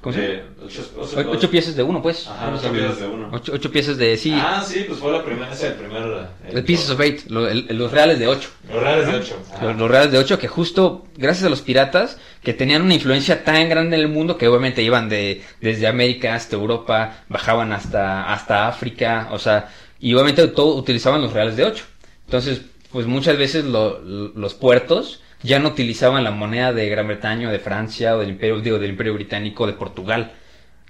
[0.00, 0.32] ¿Cómo se llama?
[0.32, 2.26] De ocho, ocho- Ocho piezas de uno, pues.
[2.26, 3.28] Ajá, ocho piezas de uno.
[3.32, 4.32] Ocho, ocho piezas de, sí.
[4.34, 6.02] Ah, sí, pues fue la primera, el primer.
[6.48, 8.48] el- The pieces of eight, lo- el- los reales de ocho.
[8.72, 9.36] Los raros de ocho.
[9.60, 13.44] Los, los reales de 8 que justo gracias a los piratas que tenían una influencia
[13.44, 18.32] tan grande en el mundo que obviamente iban de desde América hasta Europa, bajaban hasta
[18.32, 19.68] hasta África, o sea,
[20.00, 21.84] y obviamente todo utilizaban los reales de 8.
[22.24, 27.06] Entonces, pues muchas veces lo- lo- los puertos ya no utilizaban la moneda de Gran
[27.06, 30.32] Bretaña o de Francia o del Imperio digo, del Imperio Británico o de Portugal.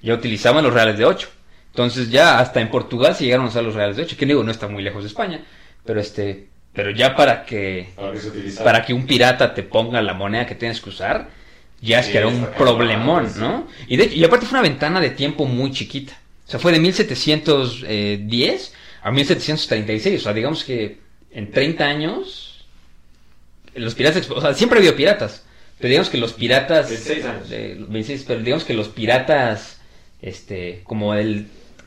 [0.02, 1.28] Ya utilizaban los reales de 8.
[1.68, 4.42] Entonces, ya hasta en Portugal se llegaron a usar los reales de 8, que digo,
[4.42, 5.44] no está muy lejos de España,
[5.84, 10.46] pero este pero ya para que Para que para un pirata te ponga la moneda
[10.46, 11.28] que tienes que usar,
[11.80, 13.40] ya es Sí, que era un problemón, sí.
[13.40, 13.66] ¿no?
[13.88, 16.12] Y, de, y aparte fue una ventana de tiempo muy chiquita.
[16.46, 20.20] O sea, fue de 1710 a 1736.
[20.20, 20.98] O sea, digamos que
[21.32, 22.49] en 30 años,
[23.74, 25.44] los piratas, o sea, siempre ha habido piratas.
[25.78, 26.88] Pero digamos que los piratas...
[26.90, 27.48] 26 años.
[27.48, 29.80] de- 26, pero digamos que los piratas,
[30.20, 31.46] este, como el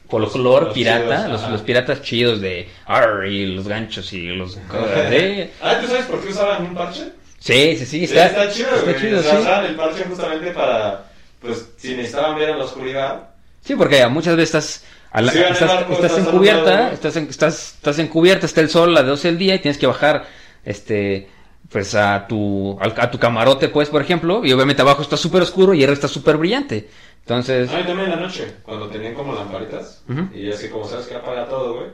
[0.09, 2.69] folclor Los pirata, chidos, los, los piratas chidos de...
[2.85, 4.55] Arr, y los ganchos y los...
[5.09, 7.03] de- Ah, ¿tú sabes por qué usaban un parche?
[7.39, 8.99] Sí, sí, sí, Sí, está, chido, está güey.
[9.01, 9.37] chido, o sea, sí.
[9.41, 11.05] usaban el parche justamente para,
[11.41, 13.29] pues, si necesitaban ver en la oscuridad.
[13.63, 17.15] Sí, porque muchas veces estás, a la- Sí, en estás, barco, estás estás encubierta, estás,
[17.17, 19.87] en, estás, estás encubierta, está el sol a las 12 del día y tienes que
[19.87, 20.25] bajar,
[20.65, 21.27] este,
[21.73, 25.73] pues a tu, a tu camarote, pues, por ejemplo, y obviamente abajo está súper oscuro
[25.73, 26.87] y arriba está súper brillante.
[27.21, 30.03] Entonces, No, y también en la noche, cuando tenían como lamparitas.
[30.07, 30.29] Ujú.
[30.35, 31.87] Y es que, como sabes que apaga todo, güey.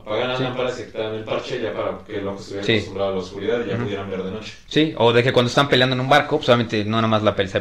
[0.00, 0.44] Apagan las Sí.
[0.44, 2.72] lámparas y quitan el parche ya para que el ojo estuviera Sí.
[2.72, 4.54] acostumbrado a la oscuridad y ya pudieran ver de noche.
[4.66, 7.22] sí, o de que cuando están peleando en un barco, pues obviamente no nada más
[7.22, 7.60] la pelea, se-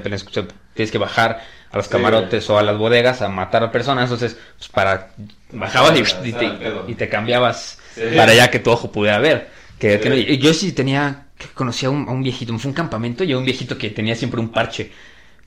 [0.74, 1.42] tienes que bajar
[1.72, 5.12] a los Sí, camarotes o a las bodegas a matar a personas, entonces, pues para,
[5.52, 6.52] bajabas y, y te,
[6.88, 7.78] y cambiabas
[8.16, 9.50] para ya que tu ojo pudiera ver.
[9.78, 10.00] Que,
[10.30, 12.76] y yo sí tenía, que conocía a un, a un viejito, me fue a un
[12.76, 14.92] campamento y a un viejito que tenía siempre un parche.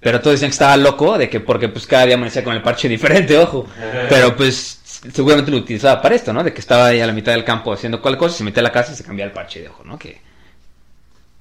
[0.01, 2.63] Pero todos decían que estaba loco, de que porque pues cada día amanecía con el
[2.63, 3.67] parche diferente, ojo.
[4.09, 4.81] Pero pues
[5.13, 6.43] seguramente lo utilizaba para esto, ¿no?
[6.43, 8.65] De que estaba ahí a la mitad del campo haciendo cualquier cosa, se metía a
[8.65, 9.99] la casa y se cambiaba el parche de ojo, ¿no?
[9.99, 10.21] Que...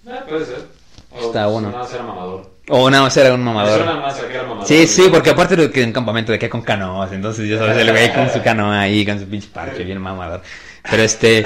[0.08, 0.68] Ah, puede ser.
[1.12, 1.70] O, Está pues, bueno.
[1.70, 2.52] Nada más era mamador.
[2.70, 3.78] O nada más era un mamador.
[3.78, 4.68] suena más a que era mamador.
[4.68, 7.78] Sí, sí, porque aparte de que en campamento de que con canoas, entonces ya sabes,
[7.78, 10.42] el güey con su canoa ahí, con su pinche parche, bien mamador.
[10.90, 11.46] Pero este,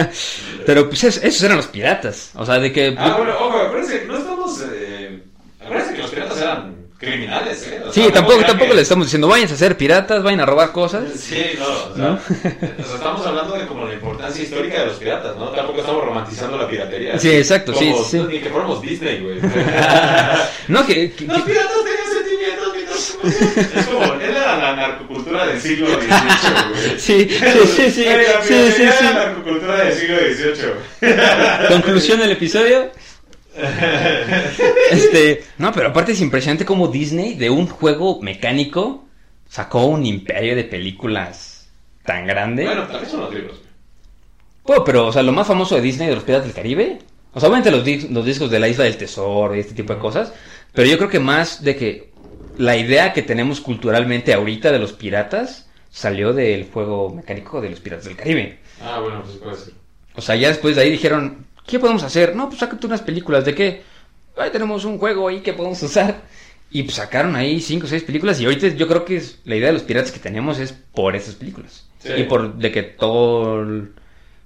[0.66, 2.94] pero pues es- esos eran los piratas, o sea, de que...
[2.98, 4.62] Ah, bueno, ojo, acuérdense que no estamos.
[4.72, 5.22] Eh,
[5.62, 7.82] acuérdense que los piratas eran criminales, ¿eh?
[7.86, 10.46] O sí, sea, tampoco, tampoco que- les estamos diciendo, váyanse a ser piratas, vayan a
[10.46, 11.04] robar cosas.
[11.16, 12.14] Sí, no, o sea, ¿No?
[12.14, 12.20] o
[12.86, 15.48] sea, estamos hablando de como la importancia histórica de los piratas, ¿no?
[15.50, 17.18] Tampoco estamos romantizando la piratería.
[17.18, 18.18] Sí, exacto, sí, Como- sí.
[18.28, 19.40] Ni que fuéramos Disney, güey.
[20.68, 21.12] No, que...
[21.12, 22.01] que- Los piratas tenían
[23.22, 26.08] Es como, él era la narcocultura del siglo XVIII,
[26.70, 26.98] güey.
[26.98, 31.68] Sí, sí, sí, sí, la sí, sí, la narcocultura del siglo XVIII.
[31.68, 32.90] Conclusión del episodio.
[34.90, 39.04] Este, no, pero aparte es impresionante como Disney de un juego mecánico
[39.48, 41.68] sacó un imperio de películas
[42.04, 42.64] tan grande.
[42.64, 43.60] Bueno, también son los libros.
[44.64, 46.98] Bueno, pero, o sea, lo más famoso de Disney de los Piratas del Caribe,
[47.34, 50.32] o sea, obviamente los discos de la Isla del Tesoro y este tipo de cosas,
[50.72, 52.11] pero yo creo que más de que
[52.58, 57.80] la idea que tenemos culturalmente ahorita de los piratas salió del juego mecánico de los
[57.80, 58.58] Piratas del Caribe.
[58.82, 59.74] Ah, bueno, pues puede ser.
[60.14, 62.34] O sea, ya después de ahí dijeron, ¿qué podemos hacer?
[62.34, 63.82] No, pues sácate unas películas, ¿de qué?
[64.36, 66.22] Ahí tenemos un juego ahí que podemos usar.
[66.70, 69.56] Y pues sacaron ahí cinco o seis películas y ahorita yo creo que es, la
[69.56, 71.86] idea de los piratas que tenemos es por esas películas.
[71.98, 72.12] Sí.
[72.16, 73.92] Y por de que todo el,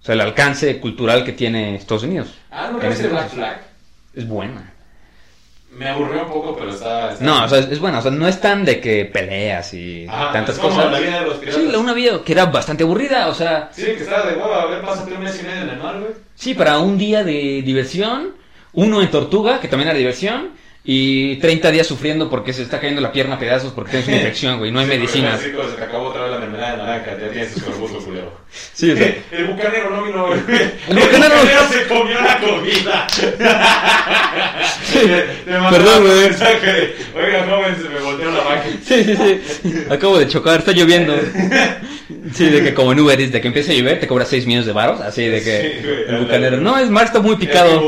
[0.02, 2.34] o sea, el alcance cultural que tiene Estados Unidos.
[2.50, 3.30] Ah, ¿no que Black.
[3.30, 3.61] Flag?
[4.12, 4.72] Es buena.
[5.77, 7.12] Me aburrió un poco, pero está...
[7.12, 10.07] está- No, o sea, es, bueno, o sea, no es tan de que peleas y
[10.09, 10.91] Ajá, tantas es como cosas.
[10.93, 11.61] la vida de los piratas.
[11.62, 14.62] Sí, la- una vida que era bastante aburrida, o sea, Sí, que estaba de hueva,
[14.62, 16.12] a ver, pásate un mes y medio en el mar, güey.
[16.35, 18.35] sí, para un día de diversión,
[18.72, 20.53] uno en tortuga, que también era diversión,
[20.89, 24.16] y 30 días sufriendo porque se está cayendo la pierna a pedazos porque tienes una
[24.22, 25.24] infección, güey, no hay Sí.
[25.27, 27.53] Así como se te acabó otra vez la mermelada de naranja, ya tienes
[28.05, 28.15] culero.
[28.77, 30.39] Sí, o sea, El bucanero no vino, güey.
[30.89, 33.07] El bucanero- se comió la comida.
[34.95, 36.24] Le Perdón, güey.
[37.14, 38.77] Oiga, joven, se me volteó la máquina.
[38.85, 39.85] Sí, sí, sí.
[39.91, 41.14] Acabo de chocar, está lloviendo.
[42.35, 44.47] Sí, de que como en Uber Eats, de que empieza a llover, te cobra 6
[44.47, 45.01] millones de baros.
[45.01, 46.59] Así de que Sí, el bucanero.
[46.59, 47.83] No, es mar está muy picado.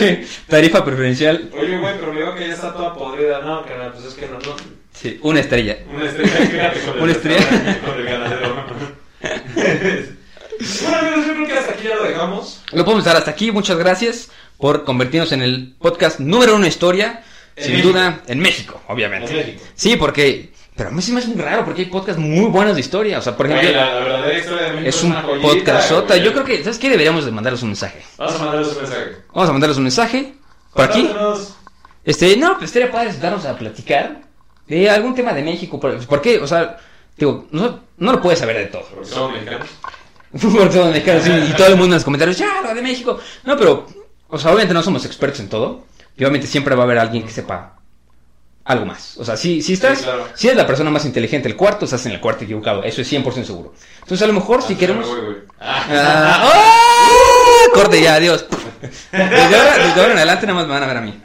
[0.00, 1.48] Sí, tarifa preferencial.
[1.52, 3.40] Oye, güey, pero me digo que ya está toda podrida.
[3.40, 4.56] No, carnal, pues es que no, no.
[4.92, 5.78] Sí, una estrella.
[5.94, 7.78] Una estrella, con el Una estrella.
[7.86, 8.99] Con el ganadero.
[9.20, 12.62] bueno, amigos, yo creo que hasta aquí ya lo dejamos.
[12.72, 13.52] Lo podemos dar hasta aquí.
[13.52, 17.22] Muchas gracias por convertirnos en el podcast número uno historia.
[17.56, 17.92] En sin México.
[17.92, 19.30] duda, en México, obviamente.
[19.30, 19.64] En México.
[19.74, 20.52] Sí, porque.
[20.76, 23.18] Pero a mí sí me hace muy raro porque hay podcasts muy buenos de historia.
[23.18, 26.16] O sea, por ejemplo, la, la verdadera historia de México es un podcastota.
[26.16, 26.88] Yo creo que, ¿sabes qué?
[26.88, 28.00] Deberíamos de mandarles un mensaje.
[28.16, 29.16] Vamos a mandarles un mensaje.
[29.34, 30.32] Vamos a mandarles un mensaje.
[30.72, 31.10] Por aquí.
[32.04, 34.22] Este, no, pues estaría padre darnos a platicar
[34.66, 35.78] de algún tema de México.
[35.78, 36.38] ¿Por, por qué?
[36.38, 36.78] O sea,
[37.20, 38.82] digo, no, no lo puedes saber de todo.
[38.92, 39.68] Porque somos mexicanos.
[40.40, 43.18] Por todo mexicano, sí, y todo el mundo en los comentarios, ya, lo de México.
[43.44, 43.86] No, pero,
[44.28, 45.84] o sea, obviamente no somos expertos en todo.
[46.16, 47.76] Y obviamente siempre va a haber alguien que sepa
[48.64, 49.16] algo más.
[49.16, 50.26] O sea, si, si estás, Sí, claro.
[50.34, 52.84] si eres la persona más inteligente del cuarto, estás en el cuarto equivocado.
[52.84, 53.72] Eso es 100% seguro.
[54.02, 55.06] Entonces, a lo mejor, si queremos...
[55.08, 55.36] voy, güey.
[55.60, 55.86] Ah.
[55.90, 57.72] Ah, ¡oh!
[57.74, 58.44] Corte ya, adiós.
[58.80, 61.20] Desde ahora, desde ahora en adelante nada más me van a ver a mí.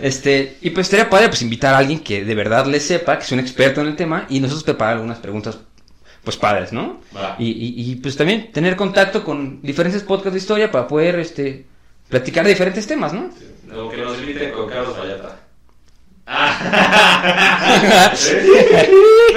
[0.00, 3.24] Este, y pues estaría padre pues invitar a alguien que de verdad le sepa, que
[3.24, 5.58] es un experto en el tema, y nosotros preparar algunas preguntas
[6.22, 7.00] pues padres, ¿no?
[7.38, 11.66] Y, y, y, pues también tener contacto con diferentes podcasts de historia para poder este
[12.08, 13.30] platicar de diferentes temas, ¿no?
[13.68, 15.43] Luego que nos inviten con Carlos Vallata.
[16.24, 16.48] Luego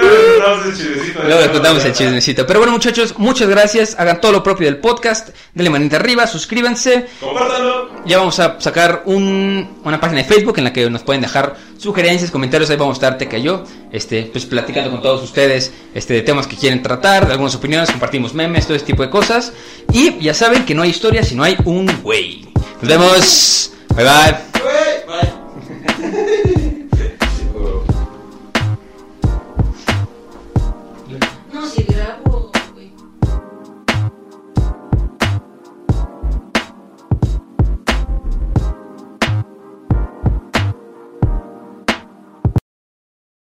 [0.02, 1.24] les contamos el chismecito.
[1.24, 2.48] Luego les contamos el chismecito.
[2.48, 3.96] Pero bueno, muchachos, muchas gracias.
[4.00, 5.30] Hagan todo lo propio del podcast.
[5.54, 7.08] Denle manita arriba, suscríbanse.
[7.20, 7.90] Compártanlo.
[8.06, 11.56] Ya vamos a sacar un- una página de Facebook en la que nos pueden dejar
[11.78, 12.70] sugerencias, comentarios.
[12.70, 16.22] Ahí vamos a estar Teca y yo, este, pues platicando con todos ustedes este, de
[16.22, 19.52] temas que quieren tratar, de algunas opiniones, compartimos memes, todo ese tipo de cosas.
[19.92, 22.46] Y ya saben que no hay historia si no hay un güey.
[22.82, 23.72] Nos vemos.
[23.96, 24.38] Bye bye.